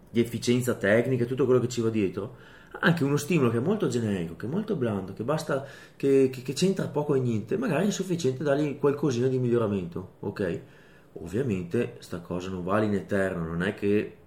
di 0.10 0.20
efficienza 0.20 0.74
tecnica, 0.74 1.26
tutto 1.26 1.46
quello 1.46 1.60
che 1.60 1.70
ci 1.70 1.80
va 1.80 1.90
dietro, 1.90 2.36
anche 2.80 3.04
uno 3.04 3.18
stimolo 3.18 3.52
che 3.52 3.58
è 3.58 3.62
molto 3.62 3.88
generico, 3.88 4.36
che 4.36 4.48
è 4.48 4.50
molto 4.50 4.76
blando, 4.76 5.14
che 5.14 5.24
basta, 5.24 5.66
che, 5.96 6.30
che, 6.32 6.42
che 6.42 6.54
c'entra 6.54 6.88
poco 6.88 7.14
e 7.16 7.20
niente, 7.20 7.56
magari 7.56 7.88
è 7.88 7.92
sufficiente 7.92 8.44
dargli 8.44 8.78
qualcosina 8.80 9.28
di 9.28 9.38
miglioramento, 9.38 10.16
ok? 10.22 10.60
Ovviamente 11.14 11.98
sta 12.00 12.20
cosa 12.20 12.50
non 12.50 12.64
vale 12.64 12.86
in 12.86 12.96
eterno, 12.96 13.46
non 13.46 13.62
è 13.62 13.76
che 13.76 14.18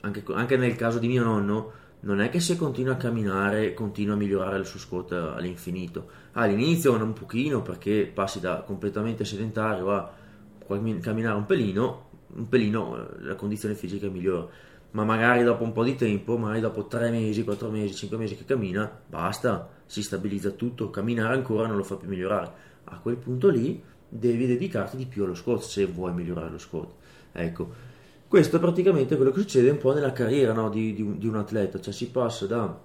anche, 0.00 0.22
anche, 0.32 0.56
nel 0.56 0.76
caso 0.76 0.98
di 0.98 1.08
mio 1.08 1.22
nonno 1.22 1.72
non 2.06 2.20
è 2.20 2.28
che 2.28 2.38
se 2.38 2.56
continua 2.56 2.92
a 2.92 2.96
camminare 2.96 3.74
continua 3.74 4.14
a 4.14 4.16
migliorare 4.16 4.58
il 4.58 4.64
suo 4.64 4.78
squat 4.78 5.10
all'infinito. 5.10 6.08
All'inizio 6.32 6.94
un 6.94 7.12
pochino 7.12 7.62
perché 7.62 8.08
passi 8.12 8.38
da 8.38 8.62
completamente 8.62 9.24
sedentario 9.24 9.90
a 9.92 10.12
camminare 11.00 11.36
un 11.36 11.46
pelino, 11.46 12.10
un 12.34 12.48
pelino 12.48 13.08
la 13.18 13.34
condizione 13.34 13.74
fisica 13.74 14.06
è 14.06 14.10
migliore. 14.10 14.74
Ma 14.92 15.02
magari 15.04 15.42
dopo 15.42 15.64
un 15.64 15.72
po' 15.72 15.82
di 15.82 15.96
tempo, 15.96 16.38
magari 16.38 16.60
dopo 16.60 16.86
3 16.86 17.10
mesi, 17.10 17.42
4 17.42 17.70
mesi, 17.70 17.94
5 17.94 18.16
mesi 18.16 18.36
che 18.36 18.44
cammina, 18.44 18.88
basta, 19.06 19.68
si 19.84 20.00
stabilizza 20.00 20.50
tutto, 20.50 20.90
camminare 20.90 21.34
ancora 21.34 21.66
non 21.66 21.76
lo 21.76 21.82
fa 21.82 21.96
più 21.96 22.08
migliorare. 22.08 22.50
A 22.84 22.98
quel 23.00 23.16
punto 23.16 23.48
lì 23.48 23.82
devi 24.08 24.46
dedicarti 24.46 24.96
di 24.96 25.06
più 25.06 25.24
allo 25.24 25.34
squat 25.34 25.60
se 25.60 25.84
vuoi 25.86 26.14
migliorare 26.14 26.50
lo 26.50 26.58
squat. 26.58 26.88
Ecco, 27.32 27.94
questo 28.28 28.56
è 28.56 28.60
praticamente 28.60 29.16
quello 29.16 29.30
che 29.30 29.40
succede 29.40 29.70
un 29.70 29.78
po' 29.78 29.92
nella 29.92 30.12
carriera 30.12 30.52
no, 30.52 30.68
di, 30.68 30.94
di, 30.94 31.02
un, 31.02 31.18
di, 31.18 31.26
un, 31.26 31.36
atleta, 31.36 31.80
cioè 31.80 31.92
si 31.92 32.10
passa 32.10 32.46
da 32.46 32.84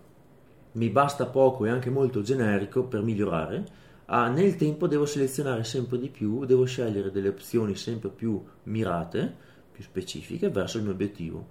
mi 0.73 0.89
basta 0.89 1.25
poco 1.25 1.65
e 1.65 1.69
anche 1.69 1.89
molto 1.89 2.21
generico 2.21 2.83
per 2.83 3.01
migliorare 3.01 3.79
a 4.13 4.27
nel 4.27 4.57
tempo 4.57 4.87
devo 4.87 5.05
selezionare 5.05 5.63
sempre 5.63 5.97
di 5.97 6.09
più, 6.09 6.43
devo 6.43 6.65
scegliere 6.65 7.11
delle 7.11 7.29
opzioni 7.29 7.77
sempre 7.77 8.09
più 8.09 8.43
mirate, 8.63 9.33
più 9.71 9.81
specifiche 9.83 10.49
verso 10.49 10.77
il 10.77 10.83
mio 10.83 10.91
obiettivo. 10.91 11.47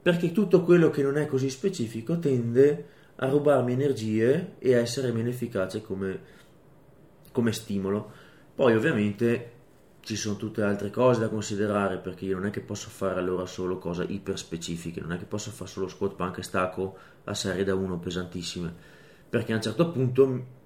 Perché 0.00 0.30
tutto 0.30 0.62
quello 0.62 0.90
che 0.90 1.02
non 1.02 1.18
è 1.18 1.26
così 1.26 1.50
specifico 1.50 2.16
tende 2.20 2.86
a 3.16 3.28
rubarmi 3.28 3.72
energie 3.72 4.54
e 4.60 4.76
a 4.76 4.78
essere 4.78 5.10
meno 5.10 5.28
efficace 5.28 5.82
come, 5.82 6.20
come 7.32 7.50
stimolo. 7.50 8.12
Poi 8.54 8.76
ovviamente 8.76 9.50
ci 10.00 10.16
sono 10.16 10.36
tutte 10.36 10.62
altre 10.62 10.90
cose 10.90 11.20
da 11.20 11.28
considerare 11.28 11.98
perché 11.98 12.24
io 12.24 12.36
non 12.36 12.46
è 12.46 12.50
che 12.50 12.60
posso 12.60 12.88
fare 12.88 13.18
allora 13.18 13.46
solo 13.46 13.78
cose 13.78 14.04
iper 14.04 14.38
specifiche, 14.38 15.00
non 15.00 15.12
è 15.12 15.18
che 15.18 15.24
posso 15.24 15.50
fare 15.50 15.70
solo 15.70 15.88
squat, 15.88 16.14
panca 16.14 16.40
e 16.40 16.44
stacco 16.44 16.96
a 17.24 17.34
serie 17.34 17.64
da 17.64 17.74
1 17.74 17.98
pesantissime, 17.98 18.72
perché 19.28 19.52
a 19.52 19.56
un 19.56 19.62
certo 19.62 19.90
punto 19.90 20.56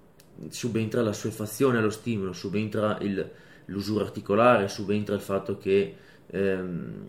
subentra 0.49 1.01
la 1.01 1.13
suefazione 1.13 1.77
allo 1.77 1.89
stimolo, 1.89 2.33
subentra 2.33 2.97
il, 3.01 3.29
l'usura 3.65 4.05
articolare, 4.05 4.67
subentra 4.67 5.15
il 5.15 5.21
fatto 5.21 5.57
che 5.57 5.95
ehm, 6.27 7.07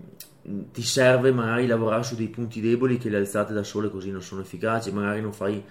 ti 0.72 0.82
serve 0.82 1.32
magari 1.32 1.66
lavorare 1.66 2.02
su 2.02 2.16
dei 2.16 2.28
punti 2.28 2.60
deboli 2.60 2.98
che 2.98 3.08
le 3.08 3.16
alzate 3.16 3.54
da 3.54 3.62
sole 3.62 3.90
così 3.90 4.10
non 4.10 4.22
sono 4.22 4.42
efficaci, 4.42 4.92
magari 4.92 5.20
non 5.20 5.32
fai 5.32 5.62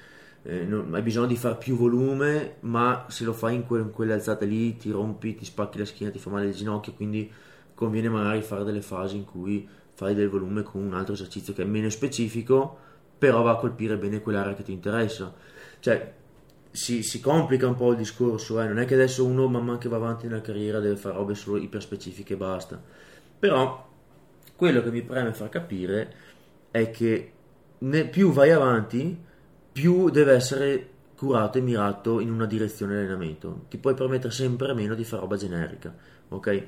eh, 0.43 0.63
non, 0.65 0.93
hai 0.93 1.01
bisogno 1.01 1.27
di 1.27 1.37
fare 1.37 1.55
più 1.55 1.75
volume, 1.75 2.57
ma 2.61 3.05
se 3.09 3.23
lo 3.23 3.33
fai 3.33 3.55
in, 3.55 3.65
que- 3.65 3.79
in, 3.79 3.91
quelle 3.91 4.13
alzate 4.13 4.45
lì 4.45 4.75
ti 4.75 4.91
rompi, 4.91 5.35
ti 5.35 5.45
spacchi 5.45 5.77
la 5.77 5.85
schiena, 5.85 6.11
ti 6.11 6.19
fa 6.19 6.29
male 6.29 6.47
le 6.47 6.51
ginocchia, 6.51 6.93
quindi 6.93 7.31
conviene 7.73 8.09
magari 8.09 8.41
fare 8.41 8.63
delle 8.63 8.81
fasi 8.81 9.15
in 9.15 9.25
cui 9.25 9.67
fai 9.93 10.13
del 10.15 10.29
volume 10.29 10.63
con 10.63 10.81
un 10.81 10.93
altro 10.93 11.13
esercizio 11.13 11.53
che 11.53 11.63
è 11.63 11.65
meno 11.65 11.89
specifico, 11.89 12.77
però 13.17 13.41
va 13.41 13.51
a 13.51 13.55
colpire 13.55 13.97
bene 13.97 14.21
quell'area 14.21 14.53
che 14.53 14.63
ti 14.63 14.73
interessa. 14.73 15.33
Cioè, 15.79 16.13
si, 16.71 17.03
si 17.03 17.21
complica 17.21 17.67
un 17.67 17.75
po' 17.75 17.91
il 17.91 17.97
discorso, 17.97 18.59
eh? 18.59 18.67
non 18.67 18.79
è 18.79 18.85
che 18.85 18.95
adesso 18.95 19.23
uno 19.25 19.47
man 19.47 19.63
mano 19.63 19.77
che 19.77 19.87
va 19.87 19.95
avanti 19.95 20.27
nella 20.27 20.41
carriera 20.41 20.79
deve 20.79 20.95
fare 20.97 21.15
robe 21.15 21.35
solo 21.35 21.57
iper 21.57 21.81
specifiche 21.81 22.33
e 22.33 22.37
basta. 22.37 22.81
Però 23.39 23.89
quello 24.55 24.81
che 24.81 24.91
mi 24.91 25.03
preme 25.03 25.33
far 25.33 25.49
capire 25.49 26.13
è 26.71 26.89
che 26.89 27.31
più 28.09 28.31
vai 28.31 28.49
avanti, 28.49 29.17
più 29.73 30.09
deve 30.09 30.33
essere 30.33 30.89
curato 31.15 31.57
e 31.57 31.61
mirato 31.61 32.19
in 32.19 32.31
una 32.31 32.45
direzione 32.45 32.93
di 32.93 32.99
allenamento. 32.99 33.65
Ti 33.69 33.77
puoi 33.77 33.95
permettere 33.95 34.31
sempre 34.31 34.73
meno 34.73 34.93
di 34.93 35.03
fare 35.03 35.21
roba 35.21 35.35
generica. 35.35 35.93
Ok? 36.29 36.65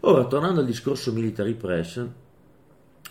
Ora, 0.00 0.24
tornando 0.26 0.60
al 0.60 0.66
discorso 0.66 1.12
military 1.12 1.54
press, 1.54 2.06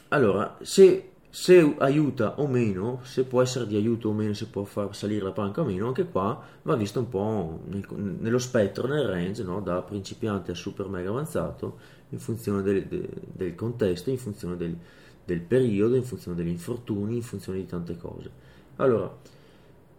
allora, 0.09 0.57
se, 0.61 1.11
se, 1.29 1.75
aiuta 1.79 2.39
o 2.39 2.47
meno, 2.47 3.01
se 3.03 3.25
può 3.25 3.41
essere 3.41 3.67
di 3.67 3.75
aiuto 3.75 4.09
o 4.09 4.13
meno, 4.13 4.33
se 4.33 4.47
può 4.47 4.63
far 4.63 4.95
salire 4.95 5.23
la 5.23 5.31
panca 5.31 5.61
o 5.61 5.65
meno, 5.65 5.87
anche 5.87 6.05
qua 6.05 6.41
va 6.61 6.75
visto 6.75 6.99
un 6.99 7.09
po' 7.09 7.59
nel, 7.65 7.85
nello 8.19 8.39
spettro, 8.39 8.87
nel 8.87 9.05
range, 9.05 9.43
no? 9.43 9.59
da 9.59 9.81
principiante 9.81 10.51
a 10.51 10.55
super 10.55 10.87
mega 10.87 11.09
avanzato, 11.09 11.77
in 12.09 12.19
funzione 12.19 12.61
del, 12.61 12.85
del, 12.85 13.09
del 13.33 13.55
contesto, 13.55 14.09
in 14.09 14.17
funzione 14.17 14.55
del, 14.55 14.77
del 15.25 15.41
periodo, 15.41 15.95
in 15.95 16.03
funzione 16.03 16.37
degli 16.37 16.47
infortuni, 16.47 17.17
in 17.17 17.23
funzione 17.23 17.59
di 17.59 17.65
tante 17.65 17.97
cose. 17.97 18.46
Allora, 18.77 19.15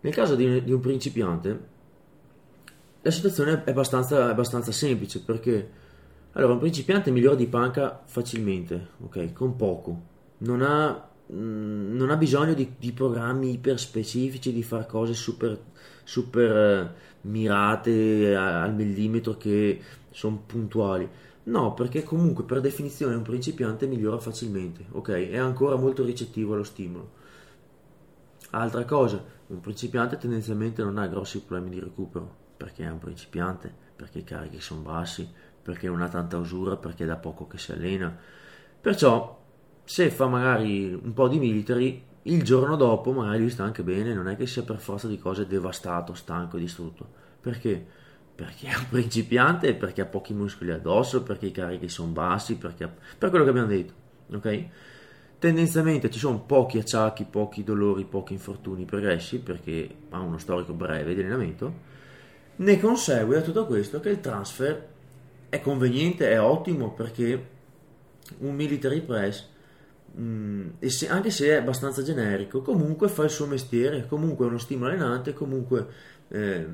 nel 0.00 0.14
caso 0.14 0.35
di, 0.35 0.62
di 0.62 0.73
un 0.73 0.80
principiante, 0.80 1.61
la 3.02 3.11
situazione 3.11 3.64
è 3.64 3.70
abbastanza, 3.70 4.28
abbastanza, 4.28 4.73
semplice 4.73 5.23
perché 5.23 5.70
allora, 6.32 6.52
un 6.52 6.58
principiante 6.58 7.11
migliora 7.11 7.37
di 7.37 7.47
panca 7.47 8.02
facilmente, 8.04 8.88
ok? 9.04 9.32
Con 9.32 9.56
poco. 9.56 10.02
Non 10.38 10.62
ha, 10.62 11.08
mh, 11.26 11.35
mm, 11.35 11.97
non 11.97 12.11
ha 12.11 12.16
bisogno 12.16 12.54
di, 12.54 12.75
di, 12.78 12.92
programmi 12.92 13.52
iper 13.52 13.78
specifici, 13.78 14.52
di 14.52 14.62
fare 14.62 14.87
cose 14.87 15.14
super, 15.14 15.58
super 16.04 16.56
eh, 16.56 16.92
mirate 17.23 18.35
a, 18.37 18.62
al 18.62 18.75
millimetro 18.75 19.37
che 19.37 19.80
sono 20.11 20.42
puntuali. 20.47 21.08
No, 21.44 21.75
perché 21.75 22.02
comunque 22.02 22.44
per 22.44 22.61
definizione 22.61 23.14
un 23.14 23.23
principiante 23.23 23.87
migliora 23.87 24.18
facilmente, 24.18 24.85
ok? 24.92 25.30
È 25.30 25.38
ancora 25.38 25.76
molto 25.76 26.04
ricettivo 26.04 26.54
allo 26.54 26.64
stimolo. 26.64 27.16
Altra 28.50 28.85
cosa, 28.85 29.23
un 29.49 29.61
principiante 29.61 30.17
tendenzialmente 30.17 30.83
non 30.83 30.97
ha 30.99 31.07
grossi 31.07 31.43
problemi 31.43 31.75
di 31.75 31.81
recupero, 31.81 32.35
perché 32.57 32.85
è 32.85 32.90
un 32.90 32.99
principiante, 32.99 33.73
perché 33.95 34.21
i 34.21 34.25
carichi 34.25 34.61
sono 34.61 34.81
bassi, 34.81 35.31
perché 35.62 35.87
non 35.87 36.00
ha 36.00 36.09
tanta 36.09 36.38
usura, 36.38 36.76
perché 36.76 37.05
è 37.05 37.07
da 37.07 37.17
poco 37.17 37.47
che 37.47 37.59
si 37.59 37.73
allena. 37.73 38.17
Perciò 38.81 39.38
se 39.85 40.11
fa 40.11 40.26
magari 40.26 40.93
un 40.93 41.12
po' 41.12 41.28
di 41.28 41.38
military, 41.38 42.02
il 42.23 42.43
giorno 42.43 42.76
dopo 42.76 43.12
magari 43.12 43.40
lui 43.40 43.50
sta 43.50 43.64
anche 43.64 43.83
bene, 43.83 44.14
non 44.14 44.28
è 44.28 44.37
che 44.37 44.47
sia 44.47 44.62
per 44.62 44.78
forza 44.78 45.09
di 45.09 45.19
cose 45.19 45.47
devastato, 45.47 46.14
stanco 46.14 46.57
e 46.57 46.61
distrutto. 46.61 47.07
Perché? 47.40 47.85
Perché 48.35 48.69
è 48.69 48.76
un 48.76 48.88
principiante, 48.90 49.75
perché 49.75 50.00
ha 50.00 50.07
pochi 50.07 50.33
muscoli 50.33 50.71
addosso, 50.71 51.23
perché 51.23 51.47
i 51.47 51.52
carichi 51.52 51.88
sono 51.88 52.12
bassi, 52.12 52.57
perché... 52.57 52.90
per 53.19 53.28
quello 53.28 53.45
che 53.45 53.50
abbiamo 53.50 53.69
detto, 53.69 53.93
ok? 54.33 54.69
Tendenzialmente 55.38 56.11
ci 56.11 56.18
sono 56.18 56.40
pochi 56.40 56.78
acciacchi, 56.78 57.25
pochi 57.25 57.62
dolori, 57.62 58.04
pochi 58.04 58.33
infortuni 58.33 58.85
progressi, 58.85 59.38
perché 59.38 59.88
ha 60.11 60.18
uno 60.18 60.38
storico 60.38 60.73
breve 60.73 61.14
di 61.14 61.21
allenamento. 61.21 61.87
Ne 62.57 62.80
consegue 62.80 63.37
da 63.37 63.42
tutto 63.42 63.66
questo 63.66 64.00
che 64.00 64.11
il 64.11 64.21
transfer 64.21 64.87
è 65.49 65.61
conveniente, 65.61 66.28
è 66.30 66.40
ottimo, 66.40 66.92
perché 66.92 67.57
un 68.38 68.54
military 68.54 69.00
press 69.00 69.47
Mm, 70.16 70.71
se, 70.80 71.09
anche 71.09 71.30
se 71.30 71.49
è 71.49 71.54
abbastanza 71.54 72.02
generico, 72.02 72.62
comunque 72.62 73.09
fa 73.09 73.25
il 73.25 73.30
suo 73.30 73.47
mestiere, 73.47 74.07
comunque 74.07 74.47
è 74.47 74.49
uno 74.49 74.59
stimolo 74.59 74.90
allenante, 74.90 75.33
comunque 75.33 75.87
eh, 76.28 76.66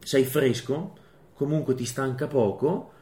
sei 0.00 0.24
fresco, 0.24 0.96
comunque 1.34 1.74
ti 1.74 1.84
stanca 1.84 2.26
poco 2.26 2.92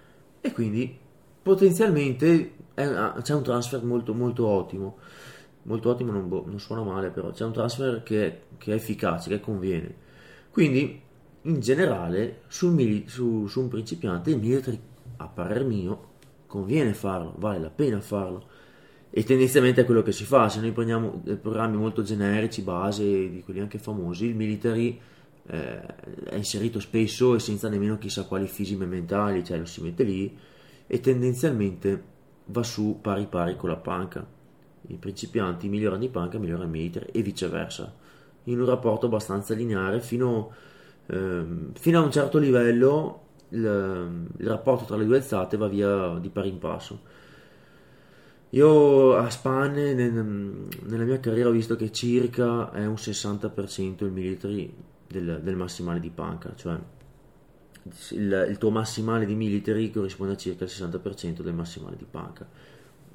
e 0.41 0.53
quindi 0.53 0.99
potenzialmente 1.43 2.53
è, 2.77 3.13
c'è 3.23 3.35
un 3.35 3.43
transfer 3.43 3.83
molto, 3.83 4.13
molto 4.13 4.47
ottimo. 4.47 4.99
Molto 5.63 5.89
ottimo 5.89 6.13
non, 6.13 6.29
non 6.29 6.61
suona 6.61 6.83
male, 6.83 7.11
però 7.11 7.33
c'è 7.33 7.45
un 7.45 7.53
transfer 7.53 8.03
che, 8.03 8.43
che, 8.59 8.73
è 8.73 8.75
efficace, 8.75 9.31
che 9.31 9.41
conviene. 9.41 9.95
Quindi, 10.51 11.01
in 11.43 11.61
generale, 11.61 12.43
sul, 12.49 13.05
su, 13.07 13.47
su 13.47 13.61
un 13.61 13.69
principiante, 13.69 14.31
il 14.31 14.39
military, 14.39 14.79
a 15.17 15.27
parer 15.27 15.65
mio, 15.65 16.15
conviene 16.47 16.93
farlo, 16.95 17.35
vale 17.39 17.59
la 17.59 17.71
pena 17.71 18.01
farlo 18.01 18.47
e 19.11 19.25
tendenzialmente 19.25 19.81
è 19.81 19.85
quello 19.87 20.03
che 20.03 20.13
si 20.13 20.25
fa. 20.25 20.49
Se 20.49 20.61
noi 20.61 20.73
prendiamo 20.73 21.23
programmi 21.41 21.77
molto 21.77 22.03
generici, 22.03 22.61
base, 22.61 23.03
di 23.03 23.43
quelli 23.43 23.61
anche 23.61 23.79
famosi, 23.79 24.27
il 24.27 24.37
military 24.37 25.01
eh, 25.47 25.81
è 26.25 26.35
inserito 26.35 26.81
spesso 26.81 27.35
e 27.35 27.39
senza 27.39 27.69
nemmeno 27.69 27.97
chissà 27.99 28.27
quali 28.27 28.47
fisime 28.47 28.85
mentali, 28.85 29.43
cioè 29.43 29.59
lo 29.59 29.65
si 29.65 29.81
mette 29.81 30.05
lì 30.05 30.37
e 30.87 31.01
tendenzialmente 31.01 32.15
va 32.47 32.63
su 32.63 32.99
pari 33.01 33.27
pari 33.27 33.57
con 33.57 33.69
la 33.69 33.77
panca. 33.77 34.27
I 34.89 34.97
principianti 34.97 35.69
migliorano 35.69 36.01
di 36.01 36.09
panca, 36.09 36.39
migliorano 36.39 36.65
il 36.65 36.71
military 36.71 37.07
e 37.13 37.23
viceversa, 37.23 37.93
in 38.45 38.61
un 38.61 38.67
rapporto 38.67 39.07
abbastanza 39.07 39.55
lineare 39.55 40.01
fino, 40.01 40.53
ehm, 41.07 41.73
fino 41.75 41.99
a 41.99 42.03
un 42.03 42.11
certo 42.11 42.39
livello 42.39 43.23
il, 43.51 44.29
il 44.39 44.47
rapporto 44.47 44.85
tra 44.85 44.97
le 44.97 45.05
due 45.05 45.17
alzate 45.17 45.57
va 45.57 45.69
via 45.69 46.19
di 46.19 46.29
pari 46.31 46.49
in 46.49 46.59
passo 46.59 47.15
io 48.51 49.17
a 49.17 49.29
nel, 49.45 50.13
nella 50.85 51.05
mia 51.05 51.19
carriera 51.19 51.49
ho 51.49 51.53
visto 51.53 51.75
che 51.75 51.91
circa 51.91 52.71
è 52.71 52.87
un 52.87 52.95
60% 52.95 54.05
il 54.05 54.13
military 54.13 54.73
del, 55.07 55.41
del 55.43 55.57
massimale 55.57 56.01
di 56.01 56.11
panca, 56.11 56.55
cioè 56.55 56.79
il, 58.11 58.47
il, 58.51 58.59
tuo 58.59 58.71
massimale 58.71 59.27
di 59.27 59.35
military 59.35 59.91
corrisponde 59.91 60.35
a 60.35 60.37
circa 60.37 60.65
il 60.65 60.71
60% 60.71 61.43
del 61.43 61.55
massimale 61.55 61.97
di 61.97 62.07
panca. 62.09 62.47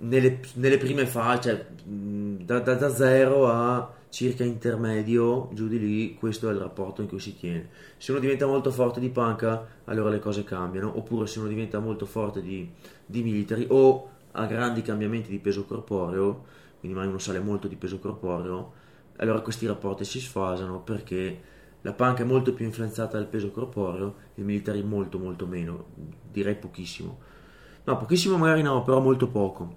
Nelle, 0.03 0.39
nelle 0.55 0.77
prime 0.77 1.05
fasi, 1.05 1.49
cioè, 1.49 1.65
da, 1.83 2.59
da, 2.59 2.73
da 2.75 2.89
0 2.89 3.47
a 3.47 3.93
circa 4.09 4.43
intermedio, 4.43 5.49
giù 5.53 5.67
di 5.67 5.79
lì, 5.79 6.15
questo 6.15 6.49
è 6.49 6.53
il 6.53 6.59
rapporto 6.59 7.01
in 7.01 7.07
cui 7.07 7.19
si 7.19 7.37
tiene. 7.37 7.69
Se 7.97 8.11
uno 8.11 8.19
diventa 8.19 8.45
molto 8.45 8.71
forte 8.71 8.99
di 8.99 9.09
panca, 9.09 9.65
allora 9.85 10.09
le 10.09 10.19
cose 10.19 10.43
cambiano, 10.43 10.97
oppure 10.97 11.27
se 11.27 11.39
uno 11.39 11.47
diventa 11.47 11.79
molto 11.79 12.05
forte 12.05 12.41
di, 12.41 12.69
di 13.05 13.23
military 13.23 13.67
o 13.69 14.09
ha 14.31 14.45
grandi 14.45 14.81
cambiamenti 14.81 15.29
di 15.29 15.39
peso 15.39 15.65
corporeo, 15.65 16.45
quindi 16.79 16.97
magari 16.97 17.13
uno 17.13 17.19
sale 17.19 17.39
molto 17.39 17.67
di 17.67 17.75
peso 17.75 17.99
corporeo, 17.99 18.73
allora 19.17 19.39
questi 19.41 19.65
rapporti 19.65 20.03
si 20.03 20.19
sfasano 20.19 20.81
perché 20.81 21.39
la 21.81 21.93
panca 21.93 22.23
è 22.23 22.25
molto 22.25 22.53
più 22.53 22.65
influenzata 22.65 23.17
dal 23.17 23.27
peso 23.27 23.51
corporeo, 23.51 24.15
il 24.35 24.43
militare 24.43 24.81
molto 24.83 25.17
molto 25.17 25.45
meno, 25.45 25.85
direi 26.31 26.55
pochissimo. 26.55 27.19
No, 27.83 27.97
pochissimo 27.97 28.37
magari 28.37 28.61
no, 28.61 28.83
però 28.83 28.99
molto 28.99 29.27
poco, 29.27 29.75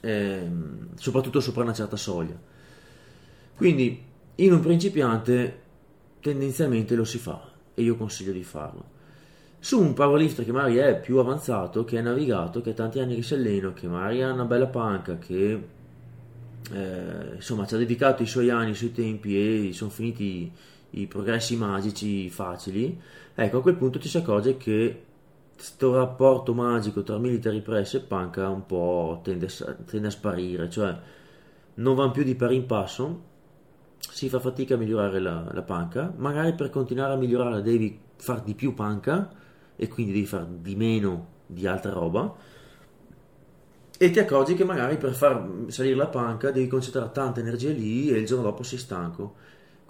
eh, 0.00 0.50
soprattutto 0.94 1.40
sopra 1.40 1.62
una 1.62 1.72
certa 1.72 1.96
soglia. 1.96 2.38
Quindi 3.56 4.02
in 4.36 4.52
un 4.52 4.60
principiante 4.60 5.60
tendenzialmente 6.20 6.94
lo 6.94 7.04
si 7.04 7.18
fa 7.18 7.50
e 7.74 7.82
io 7.82 7.96
consiglio 7.96 8.32
di 8.32 8.42
farlo 8.42 8.92
su 9.64 9.80
un 9.80 9.92
powerlifter 9.92 10.44
che 10.44 10.50
magari 10.50 10.78
è 10.78 10.98
più 10.98 11.18
avanzato, 11.18 11.84
che 11.84 11.96
è 11.96 12.02
navigato, 12.02 12.60
che 12.60 12.70
ha 12.70 12.74
tanti 12.74 12.98
anni 12.98 13.14
che 13.14 13.22
si 13.22 13.34
allena, 13.34 13.72
che 13.72 13.86
magari 13.86 14.20
ha 14.20 14.32
una 14.32 14.44
bella 14.44 14.66
panca, 14.66 15.18
che 15.18 15.66
eh, 16.72 17.34
insomma 17.36 17.64
ci 17.64 17.74
ha 17.74 17.78
dedicato 17.78 18.24
i 18.24 18.26
suoi 18.26 18.50
anni, 18.50 18.70
i 18.70 18.74
suoi 18.74 18.90
tempi 18.90 19.68
e 19.68 19.72
sono 19.72 19.90
finiti 19.90 20.50
i 20.92 21.06
progressi 21.06 21.56
magici 21.56 22.28
facili, 22.30 23.00
ecco 23.34 23.58
a 23.58 23.62
quel 23.62 23.76
punto 23.76 23.98
ci 23.98 24.08
si 24.08 24.16
accorge 24.16 24.56
che 24.56 25.04
questo 25.54 25.94
rapporto 25.94 26.54
magico 26.54 27.02
tra 27.02 27.18
military 27.18 27.60
press 27.60 27.94
e 27.94 28.00
panca 28.00 28.48
un 28.48 28.66
po' 28.66 29.20
tende 29.22 29.46
a, 29.46 29.72
tende 29.84 30.06
a 30.06 30.10
sparire, 30.10 30.68
cioè 30.70 30.96
non 31.74 31.94
vanno 31.94 32.10
più 32.10 32.24
di 32.24 32.34
pari 32.34 32.56
in 32.56 32.66
passo, 32.66 33.30
si 33.98 34.28
fa 34.28 34.40
fatica 34.40 34.74
a 34.74 34.78
migliorare 34.78 35.20
la, 35.20 35.48
la 35.52 35.62
panca, 35.62 36.12
magari 36.16 36.54
per 36.54 36.70
continuare 36.70 37.12
a 37.14 37.16
migliorarla 37.16 37.60
devi 37.60 37.98
far 38.16 38.42
di 38.42 38.54
più 38.54 38.74
panca, 38.74 39.30
e 39.76 39.88
quindi 39.88 40.12
devi 40.12 40.26
fare 40.26 40.46
di 40.60 40.76
meno 40.76 41.26
di 41.46 41.66
altra 41.66 41.92
roba 41.92 42.34
e 43.98 44.10
ti 44.10 44.18
accorgi 44.18 44.54
che 44.54 44.64
magari 44.64 44.96
per 44.96 45.12
far 45.12 45.48
salire 45.68 45.94
la 45.94 46.06
panca 46.06 46.50
devi 46.50 46.66
concentrare 46.66 47.10
tanta 47.12 47.40
energia 47.40 47.70
lì 47.70 48.10
e 48.10 48.18
il 48.18 48.26
giorno 48.26 48.44
dopo 48.44 48.62
sei 48.62 48.78
stanco 48.78 49.34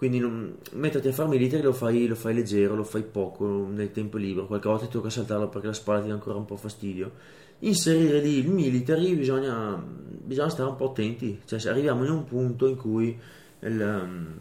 quindi 0.03 0.19
non, 0.19 0.57
metterti 0.73 1.07
a 1.07 1.13
fare 1.13 1.29
military 1.29 1.63
lo 1.63 1.73
fai, 1.73 2.09
lo 2.09 2.17
fai 2.17 2.35
leggero, 2.35 2.75
lo 2.75 2.83
fai 2.83 3.05
poco 3.05 3.69
nel 3.71 3.93
tempo 3.93 4.17
libero, 4.17 4.49
qualche 4.49 4.67
volta 4.67 4.87
ti 4.87 4.91
tocca 4.91 5.09
saltarlo 5.09 5.49
perché 5.49 5.69
la 5.69 5.73
spalla 5.73 6.01
ti 6.01 6.09
dà 6.09 6.15
ancora 6.15 6.39
un 6.39 6.45
po' 6.45 6.57
fastidio. 6.57 7.13
Inserire 7.61 8.19
lì 8.19 8.39
il 8.39 8.49
military 8.49 9.15
bisogna, 9.15 9.81
bisogna 9.81 10.49
stare 10.49 10.71
un 10.71 10.75
po' 10.75 10.91
attenti, 10.91 11.41
cioè 11.45 11.65
arriviamo 11.69 12.03
in 12.03 12.11
un 12.11 12.25
punto 12.25 12.67
in 12.67 12.75
cui 12.75 13.17
il, 13.61 14.37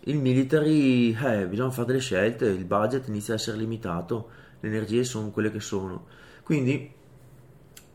il 0.00 0.16
military, 0.16 1.14
eh, 1.14 1.46
bisogna 1.46 1.70
fare 1.70 1.88
delle 1.88 2.00
scelte, 2.00 2.46
il 2.46 2.64
budget 2.64 3.08
inizia 3.08 3.34
a 3.34 3.36
essere 3.36 3.58
limitato, 3.58 4.30
le 4.60 4.68
energie 4.70 5.04
sono 5.04 5.32
quelle 5.32 5.50
che 5.50 5.60
sono. 5.60 6.06
Quindi, 6.42 6.90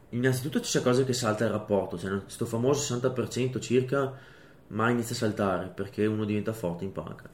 innanzitutto 0.09 0.59
c'è 0.59 0.83
cose 0.83 1.05
che 1.05 1.13
salta 1.13 1.43
il 1.43 1.49
rapporto, 1.49 1.97
cioè 1.97 2.21
questo 2.21 2.45
famoso 2.45 2.95
60% 2.95 3.59
circa 3.59 4.29
mai 4.71 4.93
inizia 4.93 5.15
a 5.15 5.19
saltare 5.19 5.67
perché 5.67 6.05
uno 6.05 6.25
diventa 6.25 6.53
forte 6.53 6.83
in 6.83 6.91
panca 6.91 7.29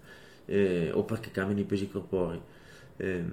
eh, 0.46 0.92
o 0.94 1.04
perché 1.04 1.32
cambiano 1.32 1.62
i 1.62 1.66
pesi 1.66 1.90
corporei. 1.90 2.42
Eh, 2.98 3.24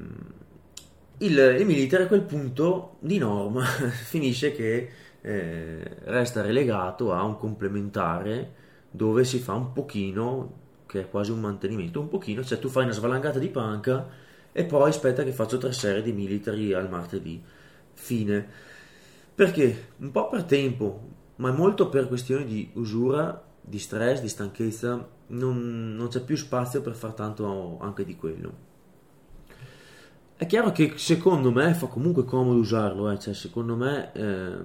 il, 1.18 1.38
il 1.58 1.66
military 1.66 2.04
a 2.04 2.06
quel 2.06 2.22
punto 2.22 2.96
di 3.00 3.18
norma 3.18 3.64
finisce 4.08 4.52
che 4.52 4.90
eh, 5.20 5.96
resta 6.04 6.42
relegato 6.42 7.12
a 7.12 7.22
un 7.22 7.38
complementare 7.38 8.62
dove 8.90 9.24
si 9.24 9.38
fa 9.38 9.54
un 9.54 9.72
pochino 9.72 10.62
che 10.86 11.00
è 11.00 11.08
quasi 11.08 11.30
un 11.30 11.40
mantenimento, 11.40 12.00
un 12.00 12.08
pochino, 12.08 12.44
cioè 12.44 12.58
tu 12.58 12.68
fai 12.68 12.84
una 12.84 12.92
svalangata 12.92 13.38
di 13.38 13.48
panca 13.48 14.06
e 14.52 14.64
poi 14.64 14.88
aspetta 14.88 15.24
che 15.24 15.32
faccio 15.32 15.58
tre 15.58 15.72
serie 15.72 16.02
di 16.02 16.12
military 16.12 16.72
al 16.72 16.88
martedì. 16.88 17.42
Fine. 17.94 18.46
Perché? 19.34 19.88
Un 19.98 20.12
po' 20.12 20.28
per 20.28 20.44
tempo, 20.44 21.00
ma 21.36 21.50
molto 21.50 21.88
per 21.88 22.06
questioni 22.06 22.44
di 22.44 22.70
usura, 22.74 23.42
di 23.64 23.78
stress, 23.78 24.20
di 24.20 24.28
stanchezza, 24.28 25.08
non, 25.28 25.94
non 25.96 26.08
c'è 26.08 26.22
più 26.22 26.36
spazio 26.36 26.82
per 26.82 26.94
far 26.94 27.12
tanto 27.12 27.78
anche 27.80 28.04
di 28.04 28.16
quello. 28.16 28.72
È 30.36 30.46
chiaro 30.46 30.72
che 30.72 30.94
secondo 30.96 31.50
me 31.50 31.74
fa 31.74 31.86
comunque 31.86 32.24
comodo 32.24 32.58
usarlo, 32.58 33.10
eh? 33.10 33.18
cioè, 33.18 33.34
secondo 33.34 33.76
me 33.76 34.12
eh, 34.12 34.56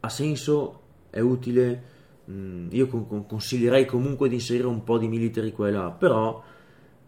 ha 0.00 0.08
senso, 0.08 0.80
è 1.10 1.20
utile 1.20 1.90
Mm, 2.30 2.68
io 2.70 2.86
con, 2.86 3.26
consiglierei 3.26 3.84
comunque 3.84 4.28
di 4.28 4.36
inserire 4.36 4.66
un 4.66 4.84
po' 4.84 4.96
di 4.96 5.08
military 5.08 5.50
qua 5.50 5.68
e 5.68 5.70
là, 5.72 5.90
però 5.90 6.42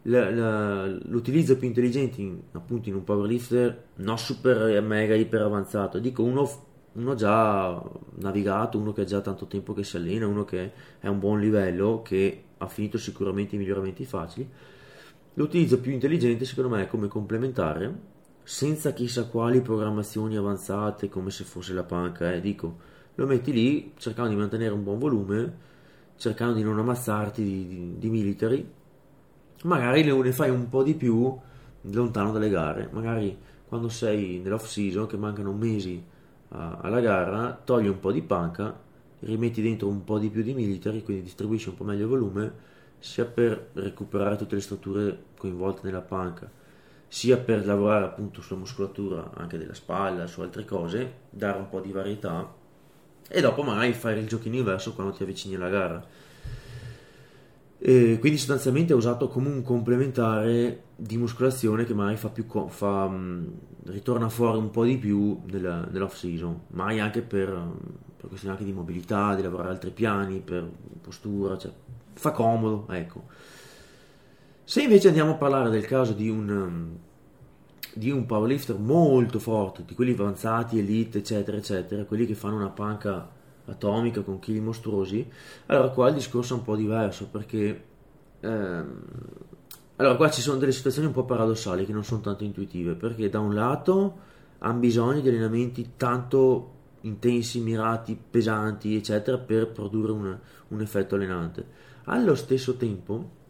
la, 0.03 0.31
la, 0.31 0.87
l'utilizzo 0.87 1.57
più 1.57 1.69
intelligente 1.69 2.21
in, 2.21 2.41
appunto 2.53 2.89
in 2.89 2.97
un 2.97 3.05
powerlifter 3.05 3.85
non 3.97 4.19
super 4.19 4.83
mega 4.83 5.15
iper 5.15 5.43
avanzato, 5.43 6.01
dico 6.01 6.25
uno, 6.25 6.51
uno 6.95 7.15
già 7.15 7.83
navigato, 8.17 8.79
uno 8.79 8.93
che 8.93 9.03
ha 9.03 9.05
già 9.05 9.21
tanto 9.21 9.47
tempo 9.47 9.73
che 9.73 9.85
si 9.85 9.97
allena, 9.97 10.27
uno 10.27 10.45
che 10.45 10.73
è 10.99 11.07
a 11.07 11.11
un 11.11 11.19
buon 11.19 11.41
livello, 11.41 12.03
che 12.03 12.45
ha 12.59 12.69
finito 12.69 12.99
sicuramente 12.99 13.55
i 13.57 13.59
miglioramenti 13.59 14.05
facili. 14.05 14.49
L'utilizzo 15.35 15.81
più 15.81 15.93
intelligente 15.93 16.45
secondo 16.45 16.75
me 16.75 16.83
è 16.83 16.87
come 16.87 17.09
complementare, 17.09 18.13
senza 18.45 18.93
chissà 18.93 19.27
quali 19.27 19.61
programmazioni 19.61 20.37
avanzate 20.37 21.09
come 21.09 21.31
se 21.31 21.45
fosse 21.45 21.73
la 21.73 21.83
panca, 21.83 22.33
eh, 22.33 22.41
dico 22.41 22.93
lo 23.17 23.27
metti 23.27 23.53
lì 23.53 23.93
cercando 23.97 24.31
di 24.31 24.37
mantenere 24.37 24.75
un 24.75 24.83
buon 24.83 24.99
volume, 24.99 25.57
cercando 26.17 26.55
di 26.55 26.63
non 26.63 26.79
ammazzarti 26.79 27.43
di, 27.43 27.67
di, 27.67 27.99
di 27.99 28.11
military, 28.11 28.69
magari 29.65 30.05
ne 30.05 30.33
fai 30.33 30.51
un 30.51 30.69
po' 30.69 30.83
di 30.83 30.95
più 30.95 31.37
lontano 31.81 32.33
dalle 32.33 32.49
gare, 32.49 32.89
magari 32.93 33.37
quando 33.67 33.89
sei 33.89 34.39
nell'off 34.39 34.67
season 34.67 35.07
che 35.07 35.17
mancano 35.17 35.53
mesi 35.53 36.13
alla 36.55 37.01
gara, 37.01 37.61
togli 37.65 37.89
un 37.89 38.01
po' 38.01 38.13
di 38.13 38.23
panca 38.23 38.83
rimetti 39.21 39.63
dentro 39.63 39.89
un 39.89 40.05
po' 40.05 40.19
di 40.19 40.29
più 40.29 40.43
di 40.43 40.55
military, 40.55 41.03
quindi 41.03 41.23
distribuisci 41.23 41.71
un 41.71 41.77
po' 41.77 41.85
meglio 41.85 42.03
il 42.03 42.09
volume, 42.09 42.53
sia 42.99 43.25
per 43.25 43.71
recuperare 43.75 44.37
tutte 44.37 44.55
le 44.55 44.61
strutture 44.61 45.19
coinvolte 45.37 45.81
nella 45.85 46.01
panca, 46.01 46.51
sia 47.09 47.37
per 47.37 47.65
lavorare 47.65 48.05
appunto 48.05 48.41
sulla 48.41 48.59
muscolatura 48.59 49.31
anche 49.35 49.59
della 49.59 49.75
spalla, 49.75 50.27
su 50.27 50.41
altre 50.41 50.65
cose, 50.65 51.13
dare 51.31 51.59
un 51.59 51.69
po' 51.69 51.81
di 51.81 51.93
varietà 51.93 52.63
e 53.27 53.41
dopo 53.41 53.63
magari 53.63 53.93
fare 53.93 54.21
il 54.21 54.29
giochino 54.29 54.57
inverso 54.57 54.93
quando 54.95 55.13
ti 55.13 55.23
avvicini 55.23 55.55
alla 55.55 55.69
gara. 55.69 56.05
E 57.87 58.17
quindi 58.19 58.39
sostanzialmente 58.39 58.95
è 58.95 58.97
usato 58.97 59.29
come 59.29 59.51
un 59.51 59.63
complementare 59.63 60.85
di 60.97 61.19
muscolazione 61.19 61.85
che 61.85 61.93
magari 61.93 62.17
fa 62.17 62.31
più 62.31 62.47
fa, 62.69 63.15
ritorna 63.85 64.31
fuori 64.31 64.57
un 64.57 64.71
po' 64.71 64.85
di 64.85 64.97
più 64.97 65.43
nella, 65.51 65.87
nell'off 65.91 66.15
season, 66.15 66.63
magari 66.69 67.01
anche 67.01 67.21
per, 67.21 67.49
per 68.17 68.29
questioni 68.29 68.55
anche 68.55 68.65
di 68.65 68.73
mobilità, 68.73 69.35
di 69.35 69.43
lavorare 69.43 69.69
altri 69.69 69.91
piani, 69.91 70.41
per 70.41 70.67
postura, 71.03 71.59
cioè 71.59 71.73
fa 72.15 72.31
comodo, 72.31 72.87
ecco. 72.89 73.25
Se 74.65 74.81
invece 74.81 75.09
andiamo 75.09 75.33
a 75.33 75.37
parlare 75.37 75.69
del 75.69 75.85
caso 75.85 76.15
di 76.15 76.31
un, 76.31 76.89
di 77.93 78.09
un 78.09 78.25
powerlifter 78.25 78.79
molto 78.79 79.39
forte, 79.39 79.85
di 79.85 79.95
quelli 79.95 80.13
avanzati, 80.13 80.79
elite, 80.79 81.19
eccetera, 81.19 81.59
eccetera, 81.59 82.05
quelli 82.05 82.25
che 82.25 82.35
fanno 82.35 82.57
una 82.57 82.71
panca 82.71 83.43
atomica 83.67 84.23
con 84.23 84.39
chili 84.39 84.61
mostruosi, 84.61 85.27
allora 85.67 85.89
qua 85.91 86.09
il 86.09 86.15
discorso 86.15 86.55
è 86.55 86.59
un 86.59 86.65
po' 86.65 86.77
diverso 86.77 87.29
perché 87.29 87.85
ehm, 88.41 89.03
allora 89.97 90.17
qua 90.17 90.31
ci 90.31 90.41
sono 90.41 90.59
delle 90.59 90.73
situazioni 90.73 91.07
un 91.07 91.15
po' 91.15 91.25
paradossali 91.25 91.87
che 91.87 91.93
non 91.93 92.05
sono 92.05 92.21
tanto 92.21 92.45
intuitive 92.45 92.95
perché 92.95 93.29
da 93.29 93.39
un 93.41 93.55
lato 93.55 94.19
hanno 94.59 94.79
bisogno 94.79 95.21
di 95.21 95.29
allenamenti 95.29 95.93
tanto 95.97 96.73
intensi, 97.03 97.61
mirati, 97.61 98.19
pesanti, 98.31 98.97
eccetera, 98.97 99.39
per 99.39 99.71
produrre 99.71 100.13
un, 100.13 100.39
un 100.69 100.81
effetto 100.81 101.15
allenante. 101.15 101.67
Allo 102.05 102.35
stesso 102.35 102.77
tempo 102.77 103.43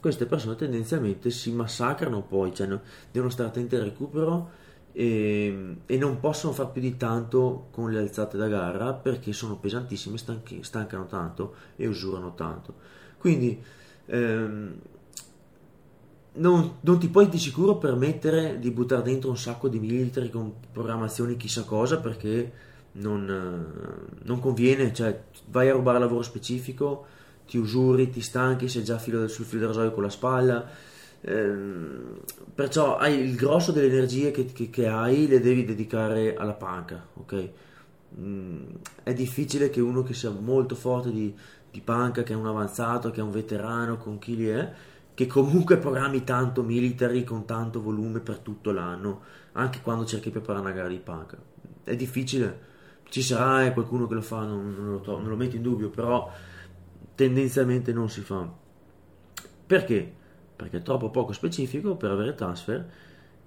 queste 0.00 0.26
persone 0.26 0.54
tendenzialmente 0.54 1.30
si 1.30 1.50
massacrano 1.50 2.20
poi, 2.20 2.54
cioè 2.54 2.68
devono 3.10 3.30
stare 3.30 3.48
attenti 3.48 3.74
al 3.74 3.84
recupero 3.84 4.50
e, 4.96 5.76
e, 5.86 5.96
non 5.96 6.20
possono 6.20 6.52
fare 6.52 6.70
più 6.72 6.80
di 6.80 6.96
tanto 6.96 7.66
con 7.72 7.90
le 7.90 7.98
alzate 7.98 8.36
da 8.36 8.46
gara 8.46 8.92
perché 8.92 9.32
sono 9.32 9.56
pesantissime, 9.56 10.16
stanchi, 10.16 10.62
stancano 10.62 11.06
tanto 11.06 11.54
e 11.74 11.88
usurano 11.88 12.34
tanto. 12.34 12.74
Quindi 13.18 13.60
ehm, 14.06 14.74
non, 16.34 16.76
non, 16.80 16.98
ti 17.00 17.08
puoi 17.08 17.28
di 17.28 17.38
sicuro 17.38 17.76
permettere 17.76 18.60
di 18.60 18.70
buttare 18.70 19.02
dentro 19.02 19.30
un 19.30 19.36
sacco 19.36 19.68
di 19.68 19.80
militari 19.80 20.30
con 20.30 20.52
programmazioni 20.70 21.36
chissà 21.36 21.64
cosa 21.64 21.98
perché 21.98 22.52
non, 22.92 24.06
non 24.22 24.38
conviene, 24.38 24.94
cioè 24.94 25.24
vai 25.46 25.68
a 25.68 25.72
rubare 25.72 25.98
lavoro 25.98 26.22
specifico, 26.22 27.06
ti 27.48 27.58
usuri, 27.58 28.10
ti 28.10 28.20
stanchi, 28.20 28.68
sei 28.68 28.84
già 28.84 28.98
filo, 28.98 29.26
sul 29.26 29.44
filo 29.44 29.62
del 29.62 29.70
rasoio 29.70 29.92
con 29.92 30.04
la 30.04 30.10
spalla 30.10 30.92
Ehm, 31.26 32.20
perciò 32.54 32.96
hai 32.98 33.18
il 33.18 33.34
grosso 33.34 33.72
delle 33.72 33.86
energie 33.86 34.30
che, 34.30 34.44
che, 34.46 34.68
che, 34.68 34.86
hai 34.86 35.26
le 35.26 35.40
devi 35.40 35.64
dedicare 35.64 36.36
alla 36.36 36.52
panca, 36.52 37.06
ok? 37.14 37.50
Mm, 38.18 38.64
è 39.02 39.14
difficile 39.14 39.70
che 39.70 39.80
uno 39.80 40.02
che 40.02 40.12
sia 40.12 40.30
molto 40.30 40.74
forte 40.74 41.10
di, 41.10 41.34
di 41.70 41.80
panca, 41.80 42.22
che 42.22 42.34
è 42.34 42.36
un 42.36 42.46
avanzato, 42.46 43.10
che 43.10 43.20
è 43.20 43.22
un 43.22 43.30
veterano, 43.30 43.96
con 43.96 44.18
chi 44.18 44.36
li 44.36 44.48
è, 44.48 44.72
che 45.14 45.26
comunque 45.26 45.78
programmi 45.78 46.24
tanto 46.24 46.62
military 46.62 47.24
con 47.24 47.46
tanto 47.46 47.80
volume 47.80 48.20
per 48.20 48.38
tutto 48.38 48.70
l'anno, 48.70 49.22
anche 49.52 49.80
quando 49.82 50.04
cerchi 50.04 50.26
di 50.26 50.32
preparare 50.32 50.64
una 50.64 50.74
gara 50.74 50.88
di 50.88 50.98
panca. 50.98 51.38
È 51.84 51.96
difficile, 51.96 52.60
ci 53.08 53.22
sarà 53.22 53.64
eh, 53.64 53.72
qualcuno 53.72 54.06
che 54.06 54.14
lo 54.14 54.22
fa, 54.22 54.44
non, 54.44 54.74
non, 54.76 55.00
lo, 55.02 55.18
non 55.18 55.28
lo 55.28 55.36
metto 55.36 55.56
in 55.56 55.62
dubbio, 55.62 55.88
però 55.88 56.30
tendenzialmente 57.14 57.92
non 57.94 58.10
si 58.10 58.20
fa. 58.20 58.46
Perché? 59.66 60.22
Perché 60.56 60.78
è 60.78 60.82
troppo 60.82 61.10
poco 61.10 61.32
specifico 61.32 61.96
per 61.96 62.10
avere 62.10 62.34
transfer, 62.34 62.84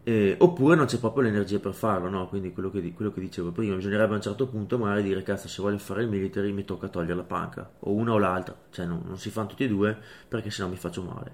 eh, 0.03 0.35
oppure 0.37 0.75
non 0.75 0.85
c'è 0.85 0.99
proprio 0.99 1.23
l'energia 1.23 1.59
per 1.59 1.73
farlo, 1.73 2.09
no? 2.09 2.29
quindi 2.29 2.53
quello 2.53 2.69
che, 2.69 2.93
quello 2.93 3.11
che, 3.11 3.19
dicevo 3.19 3.51
prima, 3.51 3.75
bisognerebbe 3.75 4.13
a 4.13 4.15
un 4.15 4.21
certo 4.21 4.47
punto 4.47 4.77
magari 4.77 5.03
dire 5.03 5.21
cazzo 5.21 5.49
se 5.49 5.61
voglio 5.61 5.77
fare 5.79 6.03
il 6.03 6.07
military 6.07 6.53
mi 6.53 6.63
tocca 6.63 6.87
togliere 6.87 7.15
la 7.15 7.23
panca, 7.23 7.69
o 7.79 7.91
una 7.91 8.13
o 8.13 8.17
l'altra, 8.17 8.55
cioè 8.71 8.85
no, 8.85 9.01
non 9.05 9.17
si 9.17 9.29
fanno 9.29 9.47
tutti 9.47 9.65
e 9.65 9.67
due 9.67 9.97
perché 10.27 10.49
sennò 10.49 10.69
mi 10.69 10.77
faccio 10.77 11.03
male. 11.03 11.31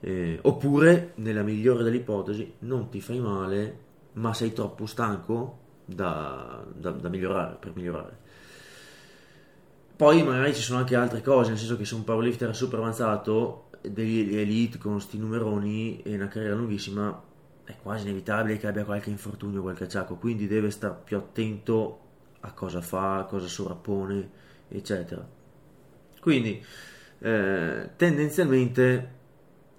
Eh, 0.00 0.38
oppure, 0.42 1.12
nella 1.16 1.42
migliore 1.42 1.84
delle 1.84 1.96
ipotesi, 1.96 2.54
non 2.60 2.88
ti 2.88 3.00
fai 3.00 3.20
male, 3.20 3.78
ma 4.14 4.32
sei 4.32 4.52
troppo 4.52 4.86
stanco 4.86 5.58
da, 5.84 6.64
da, 6.74 6.90
da 6.92 7.08
migliorare, 7.08 7.56
per 7.60 7.72
migliorare. 7.74 8.20
Poi 9.94 10.22
magari 10.22 10.54
ci 10.54 10.62
sono 10.62 10.78
anche 10.78 10.96
altre 10.96 11.20
cose, 11.20 11.50
nel 11.50 11.58
senso 11.58 11.76
che 11.76 11.84
se 11.84 11.94
un 11.94 12.04
powerlifter 12.04 12.50
è 12.50 12.54
super 12.54 12.78
avanzato 12.78 13.61
degli 13.82 14.36
elite 14.36 14.78
con 14.78 15.00
sti 15.00 15.18
numeroni 15.18 16.02
e 16.02 16.14
una 16.14 16.28
carriera 16.28 16.54
lunghissima 16.54 17.22
è 17.64 17.76
quasi 17.80 18.04
inevitabile 18.06 18.58
che 18.58 18.66
abbia 18.66 18.84
qualche 18.84 19.10
infortunio, 19.10 19.62
qualche 19.62 19.84
acciacco, 19.84 20.16
quindi 20.16 20.46
deve 20.46 20.70
stare 20.70 21.00
più 21.04 21.16
attento 21.16 22.00
a 22.40 22.52
cosa 22.52 22.80
fa, 22.80 23.18
a 23.18 23.24
cosa 23.24 23.46
sovrappone, 23.46 24.30
eccetera. 24.68 25.26
Quindi 26.20 26.64
eh, 27.20 27.90
tendenzialmente 27.96 29.20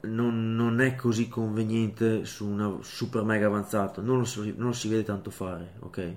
non, 0.01 0.55
non, 0.55 0.81
è 0.81 0.95
così 0.95 1.27
conveniente 1.27 2.25
su 2.25 2.47
una 2.47 2.77
super 2.81 3.23
mega 3.23 3.47
avanzato, 3.47 4.01
non 4.01 4.19
lo, 4.19 4.25
si, 4.25 4.53
non 4.55 4.67
lo 4.67 4.73
si 4.73 4.87
vede 4.87 5.03
tanto 5.03 5.29
fare, 5.29 5.73
ok? 5.79 6.13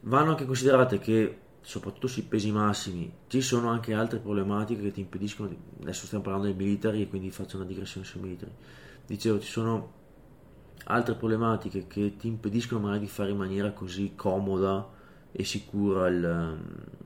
Vanno 0.00 0.30
anche 0.30 0.46
considerate 0.46 0.98
che 0.98 1.38
soprattutto 1.64 2.06
sui 2.06 2.22
pesi 2.22 2.52
massimi. 2.52 3.10
Ci 3.26 3.40
sono 3.40 3.70
anche 3.70 3.94
altre 3.94 4.18
problematiche 4.18 4.82
che 4.82 4.90
ti 4.92 5.00
impediscono, 5.00 5.48
di, 5.48 5.56
adesso 5.80 6.04
stiamo 6.04 6.22
parlando 6.22 6.46
del 6.46 6.56
military 6.56 7.02
e 7.02 7.08
quindi 7.08 7.30
faccio 7.30 7.56
una 7.56 7.64
digressione 7.64 8.06
sui 8.06 8.20
military. 8.20 8.52
Dicevo, 9.06 9.40
ci 9.40 9.50
sono 9.50 9.92
altre 10.84 11.14
problematiche 11.14 11.86
che 11.86 12.16
ti 12.16 12.28
impediscono 12.28 12.80
magari 12.80 13.00
di 13.00 13.08
fare 13.08 13.30
in 13.30 13.38
maniera 13.38 13.72
così 13.72 14.12
comoda 14.14 14.86
e 15.32 15.42
sicura 15.44 16.06
il, 16.08 16.58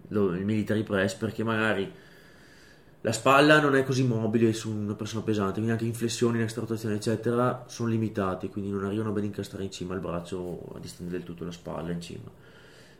il 0.09 0.45
military 0.45 0.83
press 0.83 1.15
perché 1.15 1.45
magari 1.45 1.91
la 3.03 3.13
spalla 3.13 3.61
non 3.61 3.77
è 3.77 3.85
così 3.85 4.03
mobile 4.03 4.53
su 4.53 4.71
una 4.71 4.95
persona 4.95 5.23
pesante, 5.23 5.55
quindi 5.55 5.71
anche 5.71 5.85
inflessioni, 5.85 6.41
in 6.41 6.49
rotazione 6.53 6.97
eccetera 6.97 7.65
sono 7.69 7.91
limitati, 7.91 8.49
quindi 8.49 8.73
non 8.73 8.85
arrivano 8.85 9.13
bene 9.13 9.27
a 9.27 9.29
incastrare 9.29 9.63
in 9.63 9.71
cima 9.71 9.95
il 9.95 10.01
braccio 10.01 10.73
a 10.75 10.81
distendere 10.81 11.19
del 11.19 11.27
tutto 11.27 11.45
la 11.45 11.53
spalla 11.53 11.93
in 11.93 12.01
cima 12.01 12.48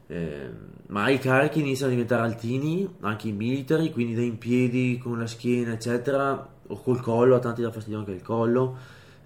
eh, 0.09 0.51
ma 0.89 1.11
i 1.11 1.19
carichi 1.19 1.61
iniziano 1.61 1.93
a 1.93 1.95
diventare 1.95 2.23
altini, 2.23 2.89
anche 3.01 3.29
i 3.29 3.33
military, 3.33 3.91
quindi 3.91 4.15
da 4.15 4.23
in 4.23 4.39
piedi 4.39 4.99
con 4.99 5.19
la 5.19 5.27
schiena, 5.27 5.73
eccetera, 5.73 6.49
o 6.67 6.81
col 6.81 7.01
collo, 7.03 7.37
a 7.37 7.39
tanti 7.39 7.61
dà 7.61 7.71
fastidio 7.71 7.99
anche 7.99 8.13
il 8.13 8.23
collo. 8.23 8.77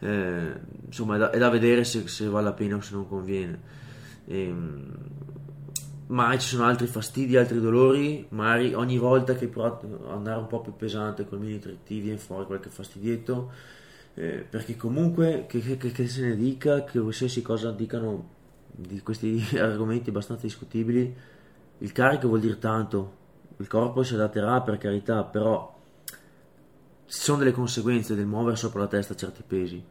Eh, 0.00 0.52
insomma, 0.86 1.14
è 1.14 1.18
da, 1.18 1.30
è 1.30 1.38
da 1.38 1.48
vedere 1.50 1.84
se, 1.84 2.08
se, 2.08 2.26
vale 2.26 2.46
la 2.46 2.52
pena 2.52 2.76
o 2.76 2.80
se 2.80 2.94
non 2.94 3.06
conviene. 3.06 3.60
Eh, 4.26 4.54
ma 6.08 6.36
ci 6.36 6.48
sono 6.48 6.64
altri 6.64 6.88
fastidi, 6.88 7.36
altri 7.36 7.60
dolori. 7.60 8.26
Magari 8.30 8.74
ogni 8.74 8.98
volta 8.98 9.34
che 9.36 9.46
provate 9.46 9.86
ad 9.86 10.10
andare 10.10 10.40
un 10.40 10.48
po' 10.48 10.60
più 10.60 10.74
pesante 10.74 11.24
con 11.26 11.38
il 11.38 11.44
military 11.44 11.78
ti 11.84 12.00
viene 12.00 12.18
fuori 12.18 12.44
qualche 12.44 12.70
fastidietto. 12.70 13.52
Eh, 14.14 14.44
perché 14.50 14.76
comunque, 14.76 15.46
che, 15.48 15.60
che, 15.60 15.76
che, 15.76 16.08
se 16.08 16.22
ne 16.26 16.36
dica, 16.36 16.82
che 16.82 16.98
qualsiasi 16.98 17.40
cosa 17.40 17.70
dicano 17.70 18.40
di 18.72 19.00
questi 19.02 19.44
argomenti 19.58 20.08
abbastanza 20.10 20.46
discutibili, 20.46 21.14
il 21.78 21.92
carico 21.92 22.28
vuol 22.28 22.40
dire 22.40 22.58
tanto, 22.58 23.20
il 23.58 23.66
corpo 23.66 24.02
si 24.02 24.14
adatterà 24.14 24.60
per 24.62 24.78
carità, 24.78 25.24
però 25.24 25.80
ci 27.06 27.18
sono 27.20 27.38
delle 27.38 27.52
conseguenze 27.52 28.14
del 28.14 28.26
muovere 28.26 28.56
sopra 28.56 28.80
la 28.80 28.86
testa 28.86 29.14
certi 29.14 29.42
pesi, 29.46 29.82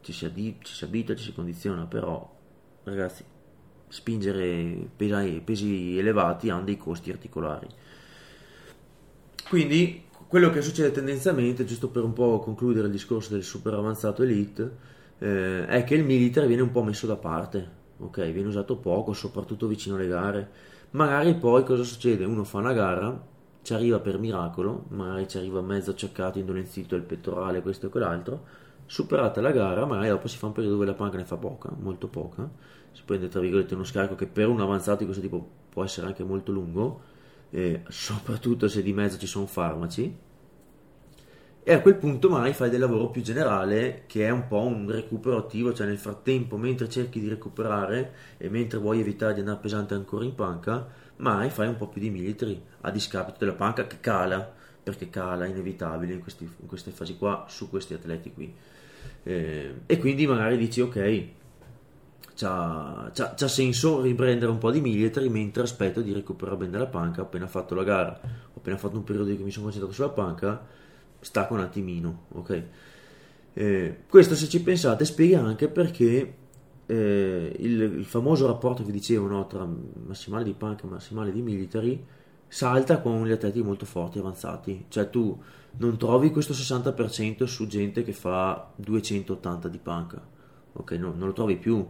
ci 0.00 0.12
si, 0.12 0.24
addi- 0.24 0.58
ci 0.62 0.74
si 0.74 0.84
abitua, 0.84 1.14
ci 1.14 1.24
si 1.24 1.32
condiziona, 1.32 1.86
però 1.86 2.36
ragazzi, 2.84 3.24
spingere 3.88 4.88
pesi, 4.94 5.40
pesi 5.44 5.98
elevati 5.98 6.50
ha 6.50 6.58
dei 6.60 6.76
costi 6.76 7.10
articolari. 7.10 7.68
Quindi 9.48 10.04
quello 10.26 10.50
che 10.50 10.60
succede 10.60 10.90
tendenzialmente, 10.90 11.64
giusto 11.64 11.88
per 11.88 12.04
un 12.04 12.12
po' 12.12 12.38
concludere 12.40 12.86
il 12.86 12.92
discorso 12.92 13.32
del 13.32 13.42
super 13.42 13.72
avanzato 13.72 14.22
elite, 14.22 14.76
eh, 15.18 15.66
è 15.66 15.84
che 15.84 15.94
il 15.94 16.04
militare 16.04 16.46
viene 16.46 16.62
un 16.62 16.70
po' 16.70 16.82
messo 16.82 17.06
da 17.06 17.16
parte 17.16 17.77
ok? 17.98 18.30
Viene 18.30 18.48
usato 18.48 18.76
poco, 18.76 19.12
soprattutto 19.12 19.66
vicino 19.66 19.96
alle 19.96 20.08
gare. 20.08 20.50
Magari 20.90 21.34
poi 21.34 21.64
cosa 21.64 21.82
succede? 21.82 22.24
Uno 22.24 22.44
fa 22.44 22.58
una 22.58 22.72
gara, 22.72 23.26
ci 23.62 23.74
arriva 23.74 23.98
per 24.00 24.18
miracolo, 24.18 24.84
magari 24.88 25.28
ci 25.28 25.36
arriva 25.36 25.60
mezzo 25.60 25.90
acciaccato, 25.90 26.38
indolenzito 26.38 26.94
il 26.96 27.02
pettorale, 27.02 27.60
questo 27.62 27.86
e 27.86 27.88
quell'altro. 27.90 28.44
Superata 28.86 29.40
la 29.40 29.50
gara, 29.50 29.84
magari 29.84 30.08
dopo 30.08 30.28
si 30.28 30.38
fa 30.38 30.46
un 30.46 30.52
periodo 30.52 30.76
dove 30.76 30.86
la 30.86 30.94
panca 30.94 31.18
ne 31.18 31.24
fa 31.24 31.36
poca, 31.36 31.70
molto 31.78 32.08
poca. 32.08 32.48
Si 32.92 33.02
prende 33.04 33.28
tra 33.28 33.40
virgolette 33.40 33.74
uno 33.74 33.84
scarico 33.84 34.14
che 34.14 34.26
per 34.26 34.48
un 34.48 34.60
avanzato 34.60 34.98
di 35.00 35.04
questo 35.04 35.22
tipo 35.22 35.46
può 35.68 35.84
essere 35.84 36.06
anche 36.06 36.24
molto 36.24 36.52
lungo, 36.52 37.00
soprattutto 37.88 38.66
se 38.66 38.82
di 38.82 38.92
mezzo 38.94 39.18
ci 39.18 39.26
sono 39.26 39.46
farmaci 39.46 40.26
e 41.68 41.74
a 41.74 41.82
quel 41.82 41.96
punto 41.96 42.30
mai 42.30 42.54
fai 42.54 42.70
del 42.70 42.80
lavoro 42.80 43.10
più 43.10 43.20
generale 43.20 44.04
che 44.06 44.24
è 44.24 44.30
un 44.30 44.48
po' 44.48 44.62
un 44.62 44.90
recupero 44.90 45.36
attivo, 45.36 45.74
cioè 45.74 45.86
nel 45.86 45.98
frattempo 45.98 46.56
mentre 46.56 46.88
cerchi 46.88 47.20
di 47.20 47.28
recuperare 47.28 48.12
e 48.38 48.48
mentre 48.48 48.78
vuoi 48.78 49.00
evitare 49.00 49.34
di 49.34 49.40
andare 49.40 49.58
pesante 49.58 49.92
ancora 49.92 50.24
in 50.24 50.34
panca, 50.34 50.88
ma 51.16 51.46
fai 51.50 51.68
un 51.68 51.76
po' 51.76 51.88
più 51.88 52.00
di 52.00 52.08
military 52.08 52.58
a 52.80 52.90
discapito 52.90 53.36
della 53.40 53.52
panca 53.52 53.86
che 53.86 54.00
cala, 54.00 54.50
perché 54.82 55.10
cala 55.10 55.44
inevitabile 55.44 56.14
in, 56.14 56.20
questi, 56.20 56.44
in 56.44 56.66
queste 56.66 56.90
fasi 56.90 57.18
qua 57.18 57.44
su 57.50 57.68
questi 57.68 57.92
atleti 57.92 58.32
qui. 58.32 58.54
Eh, 59.24 59.74
e 59.84 59.98
quindi 59.98 60.26
magari 60.26 60.56
dici 60.56 60.80
ok, 60.80 61.24
c'ha, 62.34 63.10
c'ha, 63.12 63.34
c'ha, 63.34 63.48
senso 63.48 64.00
riprendere 64.00 64.50
un 64.50 64.56
po' 64.56 64.70
di 64.70 64.80
military 64.80 65.28
mentre 65.28 65.64
aspetto 65.64 66.00
di 66.00 66.14
recuperare 66.14 66.56
bene 66.56 66.78
la 66.78 66.86
panca. 66.86 67.20
Ho 67.20 67.24
appena 67.24 67.46
fatto 67.46 67.74
la 67.74 67.84
gara, 67.84 68.18
ho 68.22 68.56
appena 68.56 68.78
fatto 68.78 68.96
un 68.96 69.04
periodo 69.04 69.28
in 69.28 69.36
cui 69.36 69.44
mi 69.44 69.50
sono 69.50 69.64
concentrato 69.64 69.94
sulla 69.94 70.08
panca, 70.08 70.86
stacco 71.20 71.54
un 71.54 71.60
attimino, 71.60 72.24
ok? 72.32 72.62
Eh, 73.54 73.98
questo 74.08 74.34
se 74.34 74.48
ci 74.48 74.62
pensate 74.62 75.04
spiega 75.04 75.40
anche 75.42 75.68
perché 75.68 76.34
eh, 76.86 77.56
il, 77.58 77.80
il, 77.80 78.04
famoso 78.04 78.46
rapporto 78.46 78.84
che 78.84 78.92
dicevo 78.92 79.26
no, 79.26 79.46
tra 79.46 79.66
massimale 80.06 80.44
di 80.44 80.52
panca 80.52 80.84
e 80.84 80.90
massimale 80.90 81.32
di 81.32 81.42
military 81.42 82.04
salta 82.46 83.00
con 83.00 83.26
gli 83.26 83.32
atleti 83.32 83.62
molto 83.62 83.84
forti 83.84 84.18
avanzati. 84.18 84.86
Cioè 84.88 85.10
tu 85.10 85.40
non 85.78 85.96
trovi 85.96 86.30
questo 86.30 86.52
60% 86.52 87.44
su 87.44 87.66
gente 87.66 88.04
che 88.04 88.12
fa 88.12 88.70
280 88.76 89.68
di 89.68 89.78
panca 89.78 90.36
ok? 90.78 90.92
No, 90.92 91.12
non 91.14 91.28
lo 91.28 91.32
trovi 91.32 91.56
più. 91.56 91.86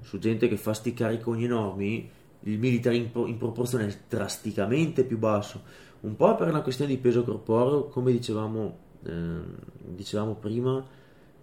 Su 0.00 0.18
gente 0.18 0.48
che 0.48 0.56
fa 0.56 0.72
sti 0.72 0.94
cariconi 0.94 1.44
enormi 1.44 2.10
il 2.44 2.58
military 2.58 2.96
in, 2.96 3.28
in 3.28 3.38
proporzione 3.38 3.86
è 3.86 3.96
drasticamente 4.08 5.04
più 5.04 5.18
basso 5.18 5.62
un 6.02 6.16
po' 6.16 6.34
per 6.34 6.48
una 6.48 6.62
questione 6.62 6.90
di 6.90 6.98
peso 6.98 7.24
corporeo 7.24 7.88
come 7.88 8.12
dicevamo, 8.12 8.78
eh, 9.04 9.40
dicevamo 9.84 10.34
prima 10.34 10.84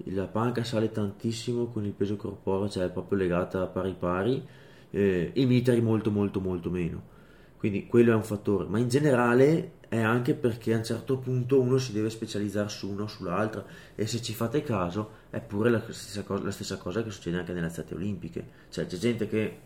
la 0.05 0.27
panca 0.27 0.63
sale 0.63 0.91
tantissimo 0.91 1.67
con 1.67 1.85
il 1.85 1.91
peso 1.91 2.15
corporeo, 2.15 2.69
cioè 2.69 2.85
è 2.85 2.89
proprio 2.89 3.17
legata 3.17 3.65
pari 3.67 3.95
pari, 3.97 4.45
eh, 4.91 5.31
i 5.33 5.45
militari 5.45 5.81
molto 5.81 6.11
molto 6.11 6.39
molto 6.39 6.69
meno. 6.69 7.17
Quindi 7.57 7.87
quello 7.87 8.13
è 8.13 8.15
un 8.15 8.23
fattore, 8.23 8.65
ma 8.65 8.79
in 8.79 8.87
generale 8.87 9.73
è 9.89 9.99
anche 9.99 10.33
perché 10.33 10.73
a 10.73 10.77
un 10.77 10.83
certo 10.83 11.17
punto 11.17 11.59
uno 11.59 11.77
si 11.77 11.91
deve 11.91 12.09
specializzare 12.09 12.69
su 12.69 12.89
uno 12.89 13.03
o 13.03 13.07
sull'altra 13.07 13.65
e 13.95 14.07
se 14.07 14.21
ci 14.21 14.33
fate 14.33 14.61
caso 14.61 15.09
è 15.29 15.41
pure 15.41 15.69
la 15.69 15.81
stessa 15.81 16.23
cosa, 16.23 16.43
la 16.43 16.51
stessa 16.51 16.77
cosa 16.77 17.03
che 17.03 17.09
succede 17.09 17.37
anche 17.37 17.51
nelle 17.51 17.65
atlete 17.65 17.95
olimpiche, 17.95 18.47
cioè 18.69 18.85
c'è 18.85 18.97
gente 18.97 19.27
che 19.27 19.57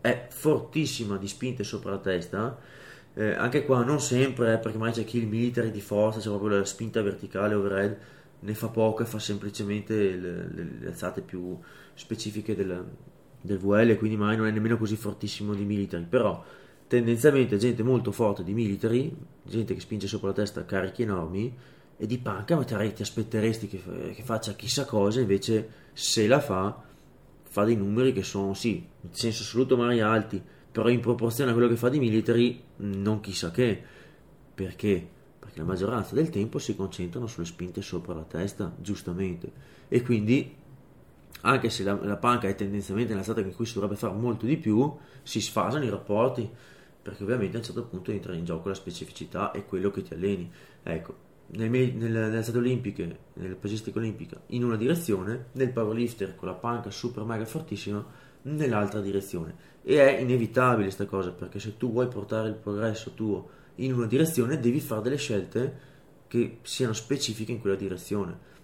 è 0.00 0.26
fortissima 0.30 1.16
di 1.18 1.28
spinte 1.28 1.62
sopra 1.62 1.90
la 1.90 1.98
testa, 1.98 2.58
eh, 3.18 3.32
anche 3.32 3.64
qua 3.64 3.82
non 3.82 3.98
sempre, 3.98 4.52
eh, 4.52 4.58
perché 4.58 4.76
magari 4.76 5.02
c'è 5.02 5.16
il 5.16 5.26
military 5.26 5.70
di 5.70 5.80
forza, 5.80 6.20
c'è 6.20 6.28
proprio 6.28 6.58
la 6.58 6.64
spinta 6.66 7.00
verticale 7.00 7.54
overhead, 7.54 7.96
ne 8.40 8.54
fa 8.54 8.68
poco 8.68 9.02
e 9.02 9.06
fa 9.06 9.18
semplicemente 9.18 9.94
le, 9.94 10.48
le, 10.52 10.68
le 10.80 10.86
alzate 10.88 11.22
più 11.22 11.58
specifiche 11.94 12.54
del, 12.54 12.84
del 13.40 13.58
VL, 13.58 13.96
quindi 13.96 14.18
magari 14.18 14.36
non 14.36 14.46
è 14.48 14.50
nemmeno 14.50 14.76
così 14.76 14.96
fortissimo 14.96 15.54
di 15.54 15.64
military, 15.64 16.04
però 16.04 16.44
tendenzialmente 16.86 17.56
gente 17.56 17.82
molto 17.82 18.12
forte 18.12 18.44
di 18.44 18.52
military, 18.52 19.16
gente 19.42 19.72
che 19.72 19.80
spinge 19.80 20.06
sopra 20.06 20.28
la 20.28 20.34
testa 20.34 20.66
carichi 20.66 21.02
enormi 21.02 21.56
e 21.96 22.06
di 22.06 22.18
panca 22.18 22.54
magari 22.54 22.92
ti 22.92 23.00
aspetteresti 23.00 23.66
che, 23.66 23.80
che, 24.14 24.22
faccia 24.22 24.52
chissà 24.52 24.84
cosa, 24.84 25.20
invece 25.20 25.68
se 25.94 26.26
la 26.26 26.40
fa 26.40 26.84
fa 27.42 27.64
dei 27.64 27.76
numeri 27.76 28.12
che 28.12 28.22
sono 28.22 28.52
sì, 28.52 28.86
in 29.00 29.14
senso 29.14 29.42
assoluto 29.42 29.78
magari 29.78 30.00
alti, 30.02 30.42
però 30.76 30.90
in 30.90 31.00
proporzione 31.00 31.52
a 31.52 31.54
quello 31.54 31.68
che 31.68 31.76
fa 31.76 31.88
di 31.88 31.98
military 31.98 32.62
non 32.76 33.20
chissà 33.20 33.50
che, 33.50 33.82
perché? 34.54 35.08
Perché 35.38 35.58
la 35.58 35.64
maggioranza 35.64 36.14
del 36.14 36.28
tempo 36.28 36.58
si 36.58 36.76
concentrano 36.76 37.26
sulle 37.26 37.46
spinte 37.46 37.80
sopra 37.80 38.12
la 38.12 38.24
testa, 38.24 38.76
giustamente, 38.78 39.50
e 39.88 40.02
quindi 40.02 40.54
anche 41.40 41.70
se 41.70 41.82
la, 41.82 41.98
la 42.02 42.18
panca 42.18 42.48
è 42.48 42.54
tendenzialmente 42.54 43.12
nell'alzata 43.12 43.40
in 43.40 43.54
cui 43.54 43.64
si 43.64 43.72
dovrebbe 43.72 43.96
fare 43.96 44.12
molto 44.12 44.44
di 44.44 44.58
più, 44.58 44.94
si 45.22 45.40
sfasano 45.40 45.82
i 45.82 45.88
rapporti, 45.88 46.46
perché 47.00 47.22
ovviamente 47.22 47.56
a 47.56 47.60
un 47.60 47.64
certo 47.64 47.86
punto 47.86 48.10
entra 48.10 48.34
in 48.34 48.44
gioco 48.44 48.68
la 48.68 48.74
specificità 48.74 49.52
e 49.52 49.64
quello 49.64 49.90
che 49.90 50.02
ti 50.02 50.12
alleni. 50.12 50.52
Ecco, 50.82 51.16
nel, 51.52 51.70
nel, 51.70 51.94
nelle 51.94 52.36
alzate 52.36 52.58
olimpiche, 52.58 53.18
nella 53.32 53.54
pesistica 53.54 53.98
olimpica, 53.98 54.38
in 54.48 54.62
una 54.62 54.76
direzione, 54.76 55.46
nel 55.52 55.72
powerlifter 55.72 56.34
con 56.34 56.48
la 56.48 56.54
panca 56.54 56.90
super 56.90 57.24
mega 57.24 57.46
fortissima, 57.46 58.04
nell'altra 58.46 59.00
direzione. 59.00 59.74
E 59.82 59.98
è 59.98 60.20
inevitabile 60.20 60.84
questa 60.84 61.06
cosa, 61.06 61.30
perché 61.30 61.58
se 61.58 61.76
tu 61.76 61.92
vuoi 61.92 62.08
portare 62.08 62.48
il 62.48 62.54
progresso 62.54 63.12
tuo 63.12 63.48
in 63.76 63.92
una 63.92 64.06
direzione 64.06 64.58
devi 64.58 64.80
fare 64.80 65.02
delle 65.02 65.16
scelte 65.16 65.94
che 66.28 66.58
siano 66.62 66.92
specifiche 66.92 67.52
in 67.52 67.60
quella 67.60 67.76
direzione. 67.76 68.54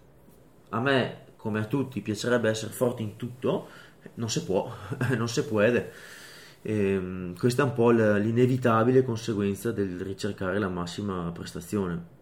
A 0.70 0.80
me, 0.80 1.24
come 1.36 1.60
a 1.60 1.64
tutti, 1.64 2.00
piacerebbe 2.00 2.48
essere 2.48 2.72
forti 2.72 3.02
in 3.02 3.16
tutto, 3.16 3.68
non 4.14 4.28
si 4.28 4.42
può, 4.44 4.72
non 5.16 5.28
si 5.28 5.44
può. 5.44 5.60
E, 5.60 5.90
ehm, 6.62 7.36
questa 7.36 7.62
è 7.62 7.66
un 7.66 7.74
po' 7.74 7.90
l'inevitabile 7.90 9.04
conseguenza 9.04 9.70
del 9.70 10.00
ricercare 10.00 10.58
la 10.58 10.68
massima 10.68 11.30
prestazione. 11.32 12.20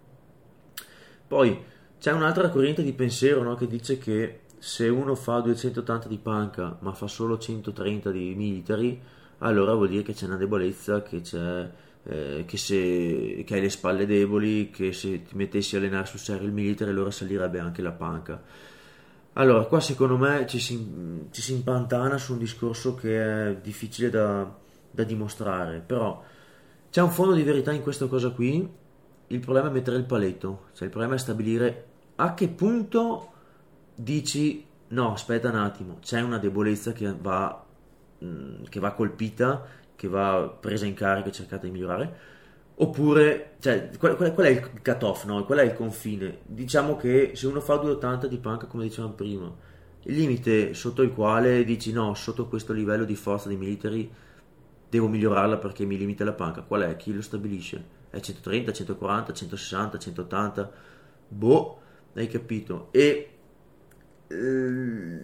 Poi 1.26 1.62
c'è 1.98 2.12
un'altra 2.12 2.48
corrente 2.48 2.82
di 2.82 2.92
pensiero 2.92 3.42
no, 3.42 3.54
che 3.54 3.66
dice 3.66 3.98
che 3.98 4.40
se 4.60 4.88
uno 4.88 5.14
fa 5.14 5.40
280 5.40 6.06
di 6.06 6.18
panca 6.18 6.76
ma 6.80 6.92
fa 6.92 7.06
solo 7.06 7.38
130 7.38 8.10
di 8.10 8.34
military, 8.36 9.00
allora 9.38 9.72
vuol 9.72 9.88
dire 9.88 10.02
che 10.02 10.12
c'è 10.12 10.26
una 10.26 10.36
debolezza, 10.36 11.02
che 11.02 11.22
c'è 11.22 11.70
eh, 12.04 12.44
che, 12.46 12.56
se, 12.58 13.42
che 13.46 13.54
hai 13.54 13.60
le 13.62 13.70
spalle 13.70 14.04
deboli, 14.04 14.70
che 14.70 14.92
se 14.92 15.22
ti 15.22 15.34
mettessi 15.34 15.74
a 15.74 15.78
allenare 15.78 16.06
sul 16.06 16.18
serio 16.18 16.46
il 16.46 16.52
militare 16.52 16.90
allora 16.90 17.10
salirebbe 17.10 17.58
anche 17.58 17.80
la 17.80 17.92
panca. 17.92 18.42
Allora, 19.34 19.64
qua 19.64 19.80
secondo 19.80 20.18
me 20.18 20.46
ci 20.46 20.58
si, 20.58 21.26
ci 21.30 21.40
si 21.40 21.52
impantana 21.52 22.18
su 22.18 22.32
un 22.32 22.38
discorso 22.38 22.94
che 22.94 23.48
è 23.48 23.56
difficile 23.62 24.10
da, 24.10 24.46
da 24.90 25.04
dimostrare, 25.04 25.82
però 25.84 26.22
c'è 26.90 27.00
un 27.00 27.10
fondo 27.10 27.32
di 27.32 27.42
verità 27.42 27.72
in 27.72 27.80
questa 27.82 28.06
cosa 28.08 28.28
qui, 28.30 28.68
il 29.28 29.40
problema 29.40 29.68
è 29.68 29.72
mettere 29.72 29.96
il 29.96 30.04
paletto, 30.04 30.66
cioè 30.74 30.84
il 30.84 30.90
problema 30.90 31.14
è 31.14 31.18
stabilire 31.18 31.84
a 32.16 32.34
che 32.34 32.48
punto 32.48 33.30
dici 34.02 34.66
no, 34.88 35.12
aspetta 35.12 35.48
un 35.50 35.56
attimo, 35.56 35.98
c'è 36.00 36.20
una 36.20 36.38
debolezza 36.38 36.92
che 36.92 37.14
va, 37.18 37.64
mm, 38.24 38.64
che 38.68 38.80
va 38.80 38.92
colpita 38.92 39.78
che 40.00 40.08
va 40.08 40.48
presa 40.58 40.86
in 40.86 40.94
carico 40.94 41.30
cercata 41.30 41.66
di 41.66 41.72
migliorare, 41.72 42.16
oppure, 42.76 43.56
cioè, 43.60 43.90
qual, 43.98 44.16
qual, 44.16 44.32
qual 44.32 44.46
è 44.46 44.48
il 44.48 44.80
cut-off, 44.82 45.26
no? 45.26 45.44
qual 45.44 45.58
è 45.58 45.64
il 45.64 45.74
confine? 45.74 46.38
Diciamo 46.46 46.96
che 46.96 47.32
se 47.34 47.46
uno 47.46 47.60
fa 47.60 47.74
2,80 47.74 48.24
di 48.24 48.38
panca, 48.38 48.64
come 48.64 48.84
dicevamo 48.84 49.12
prima, 49.12 49.54
il 50.04 50.14
limite 50.14 50.72
sotto 50.72 51.02
il 51.02 51.12
quale 51.12 51.64
dici 51.64 51.92
no, 51.92 52.14
sotto 52.14 52.48
questo 52.48 52.72
livello 52.72 53.04
di 53.04 53.14
forza 53.14 53.50
di 53.50 53.56
military 53.56 54.10
devo 54.88 55.06
migliorarla 55.08 55.58
perché 55.58 55.84
mi 55.84 55.98
limita 55.98 56.24
la 56.24 56.32
panca, 56.32 56.62
qual 56.62 56.80
è? 56.80 56.96
Chi 56.96 57.12
lo 57.12 57.20
stabilisce? 57.20 57.84
È 58.08 58.18
130, 58.18 58.72
140, 58.72 59.32
160, 59.34 59.98
180? 59.98 60.72
Boh, 61.28 61.80
hai 62.14 62.26
capito? 62.26 62.88
E 62.92 63.39
eh, 64.30 65.20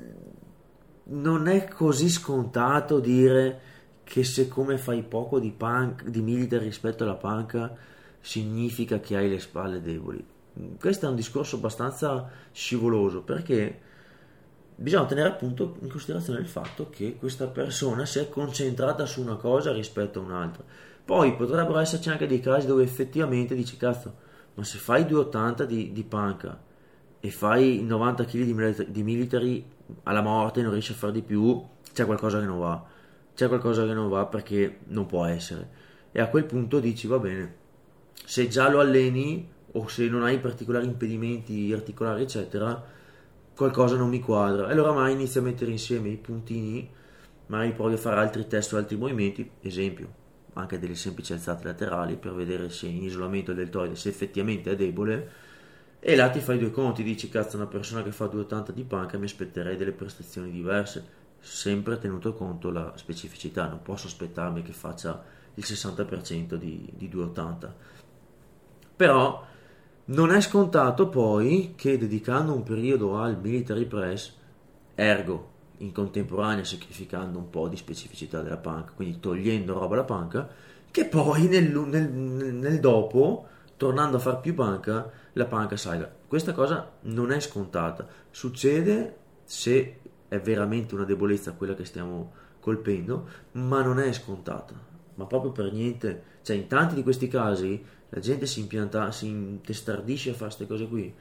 non 1.04 1.46
è 1.46 1.68
così 1.68 2.08
scontato 2.08 2.98
dire 2.98 3.60
che 4.02 4.24
siccome 4.24 4.78
fai 4.78 5.02
poco 5.02 5.38
di, 5.38 5.52
punk, 5.52 6.04
di 6.04 6.20
military 6.20 6.64
rispetto 6.64 7.04
alla 7.04 7.14
panca 7.14 7.74
significa 8.20 8.98
che 8.98 9.16
hai 9.16 9.28
le 9.28 9.38
spalle 9.38 9.80
deboli. 9.80 10.24
Questo 10.78 11.06
è 11.06 11.08
un 11.08 11.14
discorso 11.14 11.56
abbastanza 11.56 12.28
scivoloso 12.50 13.22
perché 13.22 13.80
bisogna 14.74 15.06
tenere 15.06 15.28
appunto 15.28 15.76
in 15.80 15.88
considerazione 15.88 16.40
il 16.40 16.48
fatto 16.48 16.88
che 16.90 17.16
questa 17.16 17.46
persona 17.46 18.04
si 18.04 18.18
è 18.18 18.28
concentrata 18.28 19.06
su 19.06 19.20
una 19.20 19.36
cosa 19.36 19.72
rispetto 19.72 20.18
a 20.18 20.22
un'altra. 20.22 20.64
Poi 21.04 21.36
potrebbero 21.36 21.78
esserci 21.78 22.08
anche 22.08 22.26
dei 22.26 22.40
casi 22.40 22.66
dove 22.66 22.82
effettivamente 22.82 23.54
dici 23.54 23.76
cazzo, 23.76 24.14
ma 24.54 24.64
se 24.64 24.78
fai 24.78 25.06
280 25.06 25.64
di, 25.64 25.92
di 25.92 26.02
panca 26.02 26.58
e 27.20 27.30
fai 27.30 27.82
90 27.82 28.24
kg 28.24 28.42
di, 28.42 28.86
di 28.90 29.02
military 29.02 29.64
alla 30.04 30.22
morte 30.22 30.62
non 30.62 30.72
riesci 30.72 30.92
a 30.92 30.96
fare 30.96 31.12
di 31.12 31.22
più, 31.22 31.62
c'è 31.92 32.04
qualcosa 32.04 32.40
che 32.40 32.46
non 32.46 32.58
va 32.58 32.94
c'è 33.36 33.48
qualcosa 33.48 33.84
che 33.84 33.92
non 33.92 34.08
va 34.08 34.24
perché 34.24 34.78
non 34.86 35.04
può 35.04 35.26
essere. 35.26 35.84
E 36.10 36.20
a 36.20 36.28
quel 36.28 36.46
punto 36.46 36.80
dici 36.80 37.06
va 37.06 37.18
bene, 37.18 37.54
se 38.24 38.48
già 38.48 38.70
lo 38.70 38.80
alleni 38.80 39.46
o 39.72 39.86
se 39.88 40.08
non 40.08 40.22
hai 40.22 40.40
particolari 40.40 40.86
impedimenti 40.86 41.70
articolari 41.70 42.22
eccetera, 42.22 42.82
qualcosa 43.54 43.96
non 43.96 44.08
mi 44.08 44.20
quadra. 44.20 44.68
E 44.68 44.72
allora 44.72 44.92
mai 44.92 45.12
inizi 45.12 45.36
a 45.36 45.42
mettere 45.42 45.70
insieme 45.70 46.08
i 46.08 46.16
puntini, 46.16 46.88
magari 47.48 47.72
provi 47.72 47.94
a 47.94 47.98
fare 47.98 48.20
altri 48.20 48.46
test 48.46 48.72
o 48.72 48.78
altri 48.78 48.96
movimenti, 48.96 49.50
esempio, 49.60 50.08
anche 50.54 50.78
delle 50.78 50.94
semplici 50.94 51.34
alzate 51.34 51.64
laterali 51.64 52.16
per 52.16 52.32
vedere 52.32 52.70
se 52.70 52.86
in 52.86 53.02
isolamento 53.02 53.50
il 53.50 53.58
deltoide 53.58 53.96
se 53.96 54.08
effettivamente 54.08 54.70
è 54.70 54.76
debole 54.76 55.30
e 55.98 56.16
là 56.16 56.30
ti 56.30 56.40
fai 56.40 56.58
due 56.58 56.70
conti, 56.70 57.02
dici 57.02 57.28
cazzo 57.28 57.56
una 57.56 57.66
persona 57.66 58.02
che 58.02 58.12
fa 58.12 58.26
280 58.26 58.72
di 58.72 58.84
panca 58.84 59.18
mi 59.18 59.24
aspetterei 59.24 59.76
delle 59.76 59.92
prestazioni 59.92 60.50
diverse 60.50 61.24
sempre 61.46 61.98
tenuto 61.98 62.34
conto 62.34 62.70
la 62.70 62.92
specificità, 62.96 63.68
non 63.68 63.82
posso 63.82 64.06
aspettarmi 64.06 64.62
che 64.62 64.72
faccia 64.72 65.22
il 65.54 65.64
60% 65.64 66.54
di, 66.54 66.90
di 66.94 67.08
280. 67.08 67.74
Però 68.96 69.44
non 70.06 70.32
è 70.32 70.40
scontato 70.40 71.08
poi 71.08 71.74
che 71.76 71.98
dedicando 71.98 72.52
un 72.52 72.62
periodo 72.62 73.16
al 73.16 73.38
military 73.40 73.86
press, 73.86 74.34
ergo 74.94 75.54
in 75.78 75.92
contemporanea 75.92 76.64
sacrificando 76.64 77.38
un 77.38 77.50
po' 77.50 77.68
di 77.68 77.76
specificità 77.76 78.40
della 78.40 78.56
panca, 78.56 78.92
quindi 78.94 79.20
togliendo 79.20 79.78
roba 79.78 79.94
alla 79.94 80.04
panca, 80.04 80.48
che 80.90 81.06
poi 81.06 81.46
nel, 81.46 81.70
nel, 81.70 82.10
nel 82.10 82.80
dopo, 82.80 83.46
tornando 83.76 84.16
a 84.16 84.20
far 84.20 84.40
più 84.40 84.54
panca, 84.54 85.10
la 85.36 85.44
panca 85.44 85.76
salga. 85.76 86.10
Questa 86.26 86.52
cosa 86.52 86.92
non 87.02 87.30
è 87.30 87.40
scontata, 87.40 88.06
succede 88.30 89.16
se 89.44 89.98
è 90.28 90.40
veramente 90.40 90.94
una 90.94 91.04
debolezza 91.04 91.52
quella 91.52 91.74
che 91.74 91.84
stiamo 91.84 92.32
colpendo, 92.58 93.28
ma 93.52 93.82
non 93.82 94.00
è 94.00 94.12
scontata, 94.12 94.74
ma 95.14 95.26
proprio 95.26 95.52
per 95.52 95.72
niente. 95.72 96.34
Cioè, 96.42 96.56
in 96.56 96.66
tanti 96.66 96.94
di 96.94 97.02
questi 97.02 97.28
casi 97.28 97.84
la 98.08 98.20
gente 98.20 98.46
si 98.46 98.60
impianta, 98.60 99.12
si 99.12 99.28
intestardisce 99.28 100.30
a 100.30 100.34
fare 100.34 100.46
queste 100.46 100.66
cose 100.66 100.88
qui, 100.88 101.14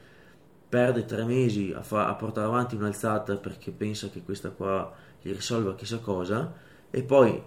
perde 0.68 1.04
tre 1.04 1.24
mesi 1.24 1.72
a, 1.76 1.82
fa, 1.82 2.08
a 2.08 2.14
portare 2.14 2.46
avanti 2.46 2.74
un'alzata 2.74 3.36
perché 3.36 3.70
pensa 3.70 4.08
che 4.08 4.22
questa 4.22 4.50
qua 4.50 4.92
gli 5.20 5.30
risolva 5.30 5.74
chissà 5.74 5.98
cosa, 5.98 6.54
e 6.90 7.02
poi, 7.02 7.40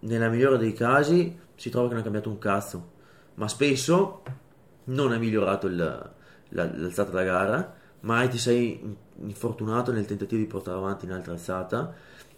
nella 0.00 0.28
migliore 0.30 0.56
dei 0.56 0.72
casi, 0.72 1.38
si 1.54 1.68
trova 1.68 1.88
che 1.88 1.92
non 1.92 2.00
ha 2.00 2.04
cambiato 2.04 2.30
un 2.30 2.38
cazzo, 2.38 2.92
ma 3.34 3.46
spesso 3.46 4.22
non 4.88 5.12
hai 5.12 5.18
migliorato 5.18 5.66
il, 5.66 5.76
la, 5.76 6.12
l'alzata 6.48 7.10
da 7.10 7.22
gara, 7.22 7.76
mai 8.00 8.28
ti 8.28 8.38
sei 8.38 8.96
infortunato 9.20 9.92
nel 9.92 10.06
tentativo 10.06 10.40
di 10.40 10.46
portare 10.46 10.76
avanti 10.76 11.06
un'altra 11.06 11.32
alzata 11.32 11.94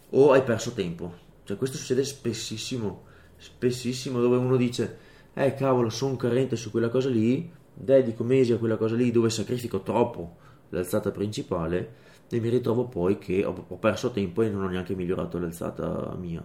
o 0.09 0.31
hai 0.31 0.43
perso 0.43 0.71
tempo. 0.71 1.29
Cioè, 1.43 1.57
questo 1.57 1.77
succede 1.77 2.03
spessissimo, 2.03 3.03
spessissimo 3.37 4.19
dove 4.19 4.37
uno 4.37 4.55
dice, 4.55 4.97
eh 5.33 5.53
cavolo, 5.53 5.89
sono 5.89 6.15
carente 6.15 6.55
su 6.55 6.71
quella 6.71 6.89
cosa 6.89 7.09
lì, 7.09 7.51
dedico 7.73 8.23
mesi 8.23 8.51
a 8.51 8.57
quella 8.57 8.77
cosa 8.77 8.95
lì 8.95 9.11
dove 9.11 9.29
sacrifico 9.29 9.81
troppo 9.81 10.37
l'alzata 10.69 11.11
principale 11.11 11.99
e 12.29 12.39
mi 12.39 12.49
ritrovo 12.49 12.85
poi 12.85 13.17
che 13.17 13.43
ho, 13.43 13.65
ho 13.67 13.75
perso 13.77 14.11
tempo 14.11 14.41
e 14.41 14.49
non 14.49 14.63
ho 14.63 14.67
neanche 14.67 14.95
migliorato 14.95 15.37
l'alzata 15.37 16.15
mia. 16.19 16.43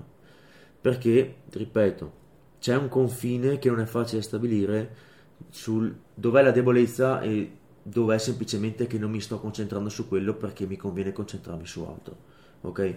Perché, 0.81 1.37
ripeto, 1.51 2.13
c'è 2.61 2.77
un 2.77 2.89
confine 2.89 3.59
che 3.59 3.69
non 3.69 3.81
è 3.81 3.87
facile 3.87 4.23
stabilire 4.23 5.15
sul 5.49 5.95
dov'è 6.15 6.43
la 6.43 6.51
debolezza 6.51 7.21
e 7.21 7.51
dov'è 7.83 8.19
semplicemente 8.19 8.87
che 8.87 8.99
non 8.99 9.11
mi 9.11 9.21
sto 9.21 9.39
concentrando 9.39 9.89
su 9.89 10.09
quello 10.09 10.35
perché 10.35 10.67
mi 10.67 10.77
conviene 10.77 11.13
concentrarmi 11.13 11.67
su 11.67 11.83
altro. 11.83 12.17
Ok? 12.63 12.95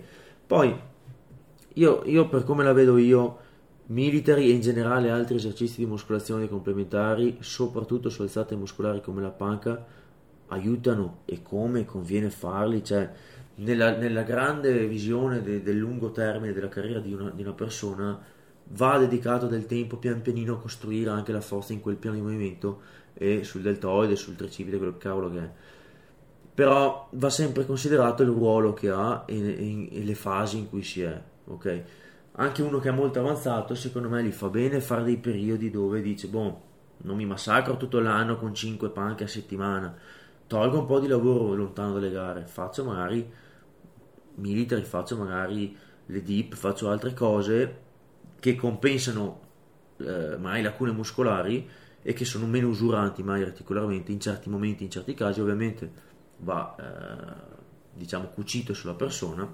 Poi 0.48 0.76
io, 1.74 2.02
io 2.06 2.28
per 2.28 2.44
come 2.44 2.64
la 2.64 2.74
vedo 2.74 2.98
io, 2.98 3.38
military 3.88 4.50
e 4.50 4.54
in 4.54 4.62
generale 4.62 5.12
altri 5.12 5.36
esercizi 5.36 5.78
di 5.78 5.86
muscolazione 5.86 6.48
complementari, 6.50 7.38
soprattutto 7.40 8.10
su 8.10 8.24
alzate 8.24 8.56
muscolari 8.56 9.02
come 9.02 9.22
la 9.22 9.30
panca, 9.30 9.86
aiutano 10.48 11.20
e 11.26 11.42
come 11.44 11.86
conviene 11.86 12.30
farli, 12.30 12.84
cioè 12.84 13.12
nella, 13.56 13.96
nella 13.96 14.24
grande 14.24 14.88
visione 14.88 15.42
de, 15.42 15.62
del 15.62 15.78
lungo 15.78 16.12
termine 16.12 16.54
della 16.54 16.70
carriera 16.70 17.00
di 17.00 17.14
una, 17.14 17.30
di 17.30 17.42
una 17.42 17.54
persona 17.54 18.20
va 18.70 18.98
dedicato 18.98 19.48
del 19.48 19.66
tempo 19.66 19.98
pian 19.98 20.22
pianino 20.22 20.54
a 20.54 20.60
costruire 20.60 21.10
anche 21.10 21.32
la 21.32 21.42
forza 21.42 21.74
in 21.74 21.82
quel 21.82 21.96
piano 21.96 22.18
di 22.18 22.22
movimento 22.22 22.82
e 23.14 23.44
sul 23.44 23.62
deltoide, 23.62 24.16
sul 24.16 24.36
tricipite, 24.36 24.78
quello 24.78 24.98
cavolo 24.98 25.32
che 25.32 25.40
è. 25.40 25.50
Però 26.54 27.08
va 27.12 27.30
sempre 27.30 27.66
considerato 27.66 28.24
il 28.24 28.30
ruolo 28.30 28.74
che 28.74 28.90
ha 28.90 29.24
e, 29.26 29.38
e, 29.38 29.90
e 29.92 30.04
le 30.04 30.16
fasi 30.16 30.58
in 30.58 30.70
cui 30.70 30.84
si 30.84 31.02
è, 31.02 31.22
ok? 31.46 31.84
Anche 32.34 32.62
uno 32.62 32.80
che 32.80 32.90
è 32.90 32.92
molto 32.92 33.20
avanzato, 33.20 33.76
secondo 33.76 34.10
me, 34.10 34.24
gli 34.24 34.32
fa 34.32 34.50
bene 34.50 34.82
fare 34.82 35.04
dei 35.04 35.18
periodi 35.18 35.70
dove 35.70 36.02
dice, 36.02 36.28
boh, 36.28 36.62
non 36.98 37.16
mi 37.16 37.26
massacro 37.26 37.78
tutto 37.78 38.00
l'anno 38.00 38.38
con 38.38 38.54
5 38.54 38.90
panche 38.90 39.24
a 39.24 39.28
settimana, 39.28 39.96
tolgo 40.48 40.80
un 40.80 40.86
po' 40.86 41.00
di 41.00 41.08
lavoro 41.08 41.54
lontano 41.56 41.94
dalle 41.94 42.12
gare, 42.12 42.46
faccio 42.46 42.84
magari 42.84 43.30
military, 44.36 44.84
faccio 44.84 45.18
magari 45.18 45.76
le 46.06 46.22
deep, 46.22 46.56
faccio 46.56 46.90
altre 46.90 47.14
cose 47.14 47.88
che 48.40 48.56
compensano 48.56 49.48
eh, 49.98 50.38
mai 50.38 50.62
lacune 50.62 50.92
muscolari 50.92 51.68
e 52.02 52.14
che 52.14 52.26
sono 52.26 52.46
meno 52.46 52.68
usuranti 52.68 53.24
mai 53.24 53.42
articolarmente 53.42 54.12
in 54.12 54.20
certi 54.20 54.50
momenti, 54.50 54.84
in 54.84 54.90
certi 54.90 55.14
casi 55.14 55.42
ovviamente 55.42 55.92
va 56.38 56.76
eh, 56.80 57.58
diciamo 57.94 58.28
cucito 58.28 58.74
sulla 58.74 58.94
persona 58.94 59.48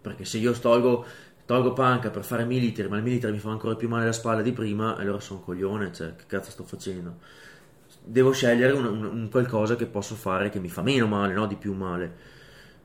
perché 0.00 0.24
se 0.24 0.38
io 0.38 0.52
tolgo, 0.52 1.06
tolgo 1.46 1.72
panca 1.72 2.10
per 2.10 2.24
fare 2.24 2.44
military 2.44 2.88
ma 2.88 2.98
il 2.98 3.02
military 3.02 3.32
mi 3.32 3.38
fa 3.38 3.50
ancora 3.50 3.74
più 3.74 3.88
male 3.88 4.04
la 4.04 4.12
spalla 4.12 4.42
di 4.42 4.52
prima 4.52 4.96
allora 4.96 5.20
sono 5.20 5.38
un 5.38 5.44
coglione 5.44 5.92
cioè 5.92 6.14
che 6.14 6.24
cazzo 6.26 6.50
sto 6.50 6.64
facendo 6.64 7.18
devo 8.04 8.32
scegliere 8.32 8.72
un, 8.72 8.84
un, 8.84 9.04
un 9.04 9.28
qualcosa 9.30 9.76
che 9.76 9.86
posso 9.86 10.14
fare 10.14 10.50
che 10.50 10.60
mi 10.60 10.68
fa 10.68 10.82
meno 10.82 11.06
male 11.06 11.32
no? 11.32 11.46
di 11.46 11.56
più 11.56 11.72
male 11.72 12.30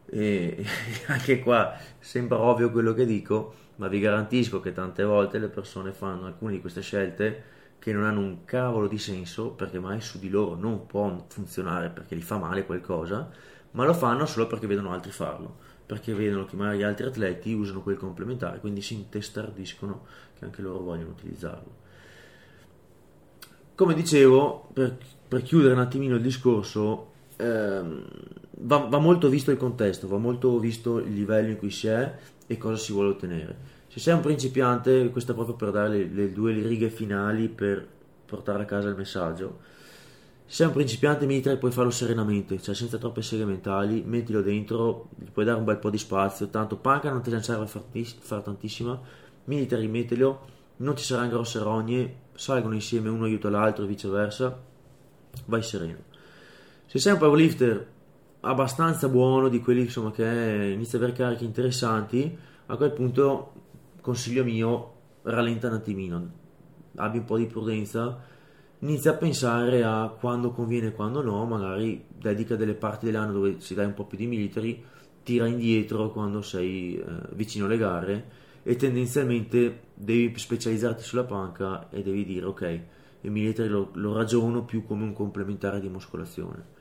e 0.05 0.65
anche 1.07 1.39
qua 1.39 1.77
sembra 1.99 2.39
ovvio 2.39 2.71
quello 2.71 2.93
che 2.93 3.05
dico 3.05 3.65
ma 3.77 3.87
vi 3.87 3.99
garantisco 3.99 4.59
che 4.59 4.73
tante 4.73 5.03
volte 5.03 5.39
le 5.39 5.47
persone 5.47 5.91
fanno 5.91 6.25
alcune 6.25 6.53
di 6.53 6.61
queste 6.61 6.81
scelte 6.81 7.55
che 7.79 7.93
non 7.93 8.03
hanno 8.03 8.19
un 8.19 8.43
cavolo 8.43 8.87
di 8.87 8.97
senso 8.97 9.51
perché 9.51 9.79
mai 9.79 10.01
su 10.01 10.19
di 10.19 10.29
loro 10.29 10.55
non 10.55 10.85
può 10.85 11.25
funzionare 11.27 11.89
perché 11.89 12.15
gli 12.15 12.21
fa 12.21 12.37
male 12.37 12.65
qualcosa, 12.65 13.29
ma 13.71 13.85
lo 13.85 13.93
fanno 13.93 14.25
solo 14.25 14.47
perché 14.47 14.67
vedono 14.67 14.91
altri 14.91 15.11
farlo, 15.11 15.57
perché 15.85 16.13
vedono 16.13 16.45
che 16.45 16.55
magari 16.55 16.83
altri 16.83 17.05
atleti 17.05 17.53
usano 17.53 17.81
quel 17.81 17.97
complementare, 17.97 18.59
quindi 18.59 18.81
si 18.81 18.95
intestardiscono 18.95 20.05
che 20.37 20.45
anche 20.45 20.61
loro 20.61 20.79
vogliono 20.79 21.09
utilizzarlo. 21.09 21.85
Come 23.75 23.93
dicevo, 23.93 24.69
per, 24.73 24.97
per 25.27 25.43
chiudere 25.43 25.73
un 25.73 25.79
attimino 25.79 26.15
il 26.15 26.21
discorso, 26.21 27.11
ehm, 27.37 28.05
va, 28.61 28.77
va 28.77 28.97
molto 28.99 29.29
visto 29.29 29.51
il 29.51 29.57
contesto, 29.57 30.07
va 30.07 30.17
molto 30.17 30.59
visto 30.59 30.99
il 30.99 31.13
livello 31.13 31.49
in 31.49 31.57
cui 31.57 31.71
si 31.71 31.87
è 31.87 32.15
e 32.45 32.57
cosa 32.57 32.77
si 32.77 32.91
vuole 32.91 33.09
ottenere. 33.09 33.75
Se 33.87 33.99
sei 33.99 34.13
un 34.13 34.21
principiante, 34.21 35.09
questo 35.09 35.31
è 35.31 35.35
proprio 35.35 35.55
per 35.55 35.71
dare 35.71 35.89
le, 35.89 36.07
le 36.07 36.31
due 36.31 36.53
righe 36.53 36.89
finali 36.89 37.47
per 37.47 37.87
portare 38.25 38.63
a 38.63 38.65
casa 38.65 38.89
il 38.89 38.95
messaggio. 38.95 39.75
Se 40.45 40.55
sei 40.55 40.67
un 40.67 40.73
principiante 40.73 41.25
militare 41.25 41.57
puoi 41.57 41.71
farlo 41.71 41.89
serenamente, 41.89 42.61
cioè 42.61 42.73
senza 42.73 42.97
troppe 42.97 43.21
seghe 43.21 43.43
mentali, 43.43 44.01
mettilo 44.05 44.41
dentro, 44.41 45.09
gli 45.17 45.29
puoi 45.29 45.43
dare 45.43 45.57
un 45.57 45.65
bel 45.65 45.77
po' 45.77 45.89
di 45.89 45.97
spazio, 45.97 46.47
tanto 46.47 46.77
panca 46.77 47.09
non 47.09 47.21
te 47.21 47.31
ne 47.31 47.41
serve 47.41 47.65
fare 47.65 48.43
tantissima, 48.43 48.99
military 49.45 49.87
mettilo, 49.87 50.45
non 50.77 50.95
ci 50.95 51.03
saranno 51.03 51.29
grosse 51.29 51.59
rogne, 51.59 52.15
salgono 52.33 52.75
insieme 52.75 53.09
uno 53.09 53.25
aiuta 53.25 53.49
l'altro 53.49 53.83
e 53.83 53.87
viceversa, 53.87 54.57
vai 55.45 55.63
sereno. 55.63 56.06
Se 56.89 56.99
sei 56.99 57.11
un 57.11 57.19
powerlifter 57.19 57.85
abbastanza 58.39 59.09
buono, 59.09 59.49
di 59.49 59.59
quelli 59.59 59.81
insomma, 59.81 60.09
che 60.11 60.71
inizia 60.73 60.97
ad 60.97 61.03
avere 61.03 61.17
cariche 61.17 61.43
interessanti, 61.43 62.33
a 62.67 62.77
quel 62.77 62.93
punto 62.93 63.51
consiglio 63.99 64.45
mio, 64.45 64.93
rallenta 65.23 65.67
un 65.67 65.73
attimino, 65.73 66.31
abbi 66.95 67.17
un 67.17 67.25
po' 67.25 67.37
di 67.37 67.45
prudenza, 67.45 68.17
inizia 68.79 69.11
a 69.11 69.15
pensare 69.15 69.83
a 69.83 70.15
quando 70.17 70.51
conviene 70.51 70.87
e 70.87 70.91
quando 70.93 71.21
no, 71.21 71.45
magari 71.45 72.05
dedica 72.07 72.55
delle 72.55 72.73
parti 72.73 73.07
dell'anno 73.07 73.33
dove 73.33 73.59
si 73.59 73.73
dai 73.73 73.85
un 73.85 73.93
po' 73.93 74.05
più 74.05 74.17
di 74.17 74.27
military, 74.27 74.81
tira 75.23 75.45
indietro 75.45 76.09
quando 76.11 76.41
sei 76.41 76.95
eh, 76.95 77.03
vicino 77.33 77.65
alle 77.65 77.77
gare 77.77 78.29
e 78.63 78.77
tendenzialmente 78.77 79.87
devi 79.93 80.37
specializzarti 80.37 81.03
sulla 81.03 81.25
panca 81.25 81.89
e 81.89 82.01
devi 82.01 82.23
dire 82.23 82.45
ok, 82.45 82.81
il 83.21 83.31
military 83.31 83.67
lo, 83.67 83.89
lo 83.95 84.13
ragiono 84.13 84.63
più 84.63 84.85
come 84.85 85.03
un 85.03 85.11
complementare 85.11 85.81
di 85.81 85.89
muscolazione 85.89 86.75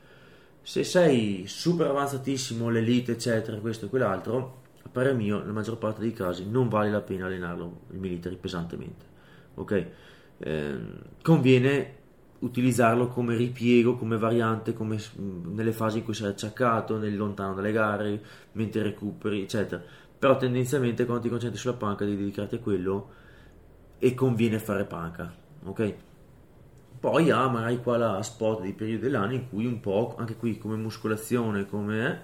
se 0.67 0.83
sei 0.83 1.45
super 1.47 1.87
avanzatissimo, 1.87 2.67
l'elite, 2.67 3.13
eccetera, 3.13 3.57
questo 3.59 3.85
e 3.85 3.89
quell'altro, 3.89 4.63
a 4.83 4.89
parer 4.89 5.15
mio, 5.15 5.39
nella 5.39 5.53
maggior 5.53 5.77
parte 5.77 6.01
dei 6.01 6.11
casi 6.11 6.45
non 6.45 6.67
vale 6.67 6.91
la 6.91 6.99
pena 6.99 7.25
allenarlo 7.25 7.83
il 7.91 7.99
military 7.99 8.35
pesantemente. 8.35 9.05
Ok? 9.53 9.85
Eh, 10.39 10.77
conviene 11.21 11.95
utilizzarlo 12.39 13.07
come 13.07 13.37
ripiego, 13.37 13.95
come 13.95 14.17
variante, 14.17 14.73
come 14.73 15.01
nelle 15.15 15.71
fasi 15.71 15.99
in 15.99 16.03
cui 16.03 16.13
sei 16.13 16.31
acciaccato, 16.31 16.97
nel 16.97 17.15
lontano 17.15 17.53
dalle 17.53 17.71
gare, 17.71 18.21
mentre 18.51 18.83
recuperi, 18.83 19.43
eccetera. 19.43 19.81
Però 20.19 20.35
tendenzialmente 20.35 21.05
quando 21.05 21.23
ti 21.23 21.29
concentri 21.29 21.57
sulla 21.57 21.75
panca 21.75 22.03
devi 22.03 22.17
dedicarti 22.17 22.55
a 22.55 22.59
quello 22.59 23.09
e 23.99 24.13
conviene 24.13 24.59
fare 24.59 24.83
panca. 24.83 25.33
Ok? 25.63 25.95
Poi 26.99 27.29
ha 27.29 27.47
magari 27.47 27.81
qua 27.81 27.97
la 27.97 28.21
spot 28.23 28.61
dei 28.61 28.73
periodi 28.73 29.01
dell'anno 29.01 29.33
in 29.33 29.49
cui 29.49 29.65
un 29.65 29.79
po', 29.79 30.15
anche 30.17 30.35
qui 30.35 30.57
come 30.57 30.75
muscolazione, 30.75 31.67
come 31.67 32.07
è, 32.07 32.21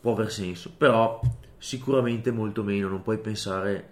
può 0.00 0.12
aver 0.12 0.30
senso, 0.30 0.70
però 0.76 1.20
sicuramente 1.56 2.30
molto 2.30 2.62
meno, 2.62 2.88
non 2.88 3.02
puoi 3.02 3.18
pensare 3.18 3.90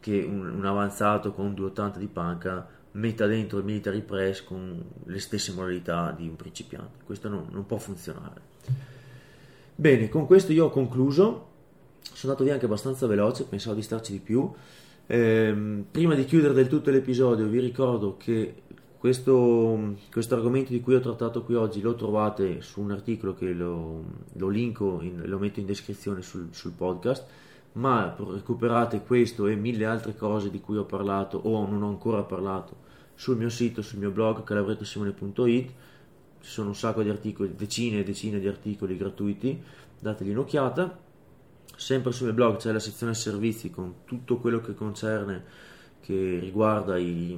che 0.00 0.24
un, 0.28 0.48
un 0.48 0.64
avanzato 0.66 1.32
con 1.32 1.54
280 1.54 1.98
di 1.98 2.06
panca 2.06 2.68
metta 2.92 3.26
dentro 3.26 3.58
il 3.58 3.64
military 3.64 4.02
press 4.02 4.42
con 4.42 4.84
le 5.04 5.18
stesse 5.20 5.52
modalità 5.52 6.12
di 6.16 6.26
un 6.26 6.36
principiante, 6.36 7.04
questo 7.04 7.28
non, 7.28 7.46
non 7.50 7.66
può 7.66 7.78
funzionare. 7.78 8.40
Bene, 9.74 10.08
con 10.08 10.26
questo 10.26 10.52
io 10.52 10.66
ho 10.66 10.70
concluso, 10.70 11.46
sono 12.00 12.32
andato 12.32 12.42
via 12.42 12.54
anche 12.54 12.64
abbastanza 12.66 13.06
veloce, 13.06 13.44
pensavo 13.44 13.76
di 13.76 13.82
starci 13.82 14.12
di 14.12 14.18
più. 14.18 14.52
Eh, 15.06 15.84
prima 15.90 16.14
di 16.14 16.24
chiudere 16.24 16.52
del 16.52 16.66
tutto 16.66 16.90
l'episodio 16.90 17.46
vi 17.46 17.60
ricordo 17.60 18.16
che 18.18 18.62
questo, 18.98 19.94
questo, 20.10 20.34
argomento 20.34 20.72
di 20.72 20.80
cui 20.80 20.94
ho 20.94 21.00
trattato 21.00 21.44
qui 21.44 21.54
oggi 21.54 21.80
lo 21.80 21.94
trovate 21.94 22.60
su 22.62 22.80
un 22.80 22.90
articolo 22.90 23.34
che 23.34 23.52
lo, 23.52 24.02
lo 24.32 24.48
linko, 24.48 25.00
in, 25.02 25.22
lo 25.24 25.38
metto 25.38 25.60
in 25.60 25.66
descrizione 25.66 26.20
sul, 26.22 26.48
sul, 26.50 26.72
podcast, 26.72 27.24
ma 27.72 28.14
recuperate 28.18 29.02
questo 29.02 29.46
e 29.46 29.54
mille 29.54 29.86
altre 29.86 30.16
cose 30.16 30.50
di 30.50 30.60
cui 30.60 30.76
ho 30.76 30.84
parlato 30.84 31.38
o 31.38 31.66
non 31.66 31.82
ho 31.82 31.88
ancora 31.88 32.22
parlato 32.22 32.86
sul 33.14 33.36
mio 33.36 33.50
sito, 33.50 33.82
sul 33.82 33.98
mio 33.98 34.10
blog 34.10 34.42
calabrettosimone.it 34.42 35.72
ci 36.40 36.50
sono 36.50 36.68
un 36.68 36.74
sacco 36.74 37.02
di 37.02 37.08
articoli, 37.08 37.54
decine 37.54 38.00
e 38.00 38.04
decine 38.04 38.38
di 38.38 38.46
articoli 38.46 38.96
gratuiti, 38.96 39.60
dategli 39.98 40.30
un'occhiata. 40.30 41.06
Sempre 41.76 42.12
sul 42.12 42.26
mio 42.26 42.34
blog 42.34 42.56
c'è 42.56 42.72
la 42.72 42.78
sezione 42.78 43.14
servizi 43.14 43.70
con 43.70 43.96
tutto 44.04 44.38
quello 44.38 44.60
che 44.60 44.74
concerne, 44.74 45.44
che 46.00 46.38
riguarda 46.40 46.96
i, 46.96 47.36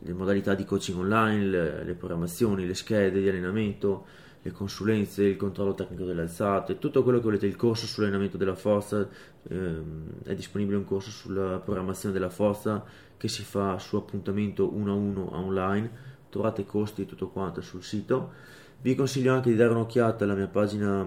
le 0.00 0.12
modalità 0.12 0.54
di 0.54 0.64
coaching 0.64 0.98
online, 0.98 1.44
le, 1.44 1.84
le 1.84 1.94
programmazioni, 1.94 2.66
le 2.66 2.74
schede 2.74 3.20
di 3.20 3.28
allenamento, 3.28 4.06
le 4.42 4.52
consulenze, 4.52 5.24
il 5.24 5.36
controllo 5.36 5.74
tecnico 5.74 6.04
delle 6.04 6.22
alzate, 6.22 6.78
tutto 6.78 7.02
quello 7.02 7.18
che 7.18 7.24
volete, 7.24 7.46
il 7.46 7.56
corso 7.56 7.86
sull'allenamento 7.86 8.36
della 8.36 8.54
forza, 8.54 9.08
ehm, 9.48 10.22
è 10.24 10.34
disponibile 10.34 10.76
un 10.76 10.84
corso 10.84 11.10
sulla 11.10 11.58
programmazione 11.58 12.14
della 12.14 12.30
forza 12.30 12.84
che 13.16 13.28
si 13.28 13.42
fa 13.42 13.78
su 13.78 13.96
appuntamento 13.96 14.72
1 14.72 14.90
a 14.90 14.94
1 14.94 15.36
online, 15.36 15.90
trovate 16.30 16.62
i 16.62 16.66
costi 16.66 17.02
e 17.02 17.06
tutto 17.06 17.28
quanto 17.28 17.60
sul 17.60 17.82
sito. 17.82 18.32
Vi 18.80 18.94
consiglio 18.94 19.34
anche 19.34 19.50
di 19.50 19.56
dare 19.56 19.70
un'occhiata 19.72 20.24
alla 20.24 20.34
mia 20.34 20.46
pagina 20.46 21.04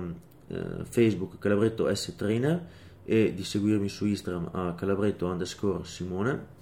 eh, 0.47 0.83
Facebook 0.83 1.39
Calabretto 1.39 1.93
S 1.93 2.15
Trainer 2.15 2.67
e 3.05 3.33
di 3.33 3.43
seguirmi 3.43 3.87
su 3.87 4.05
Instagram 4.05 4.49
a 4.51 4.73
calabretto 4.73 5.25
underscore 5.25 5.85
Simone. 5.85 6.59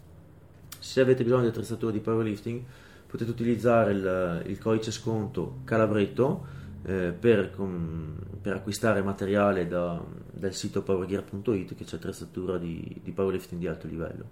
Se 0.80 1.02
avete 1.02 1.24
bisogno 1.24 1.44
di 1.44 1.48
attrezzature 1.50 1.92
di 1.92 2.00
powerlifting 2.00 2.64
potete 3.06 3.30
utilizzare 3.30 3.92
il, 3.92 4.44
il 4.48 4.58
codice 4.60 4.92
sconto 4.92 5.60
Calabretto 5.66 6.46
eh, 6.84 7.14
per, 7.18 7.52
com, 7.52 8.16
per, 8.42 8.56
acquistare 8.56 9.02
materiale 9.02 9.68
da, 9.68 10.02
dal 10.32 10.54
sito 10.54 10.82
powergear.it 10.82 11.76
che 11.76 11.84
c'è 11.84 11.98
attrezzatura 11.98 12.58
di, 12.58 13.00
di 13.04 13.12
powerlifting 13.12 13.60
di 13.60 13.68
alto 13.68 13.88
livello. 13.88 14.30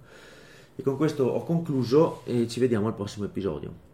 E 0.75 0.83
con 0.83 0.95
questo 0.95 1.25
ho 1.25 1.43
concluso 1.43 2.21
e 2.25 2.47
ci 2.47 2.59
vediamo 2.59 2.87
al 2.87 2.95
prossimo 2.95 3.25
episodio. 3.25 3.86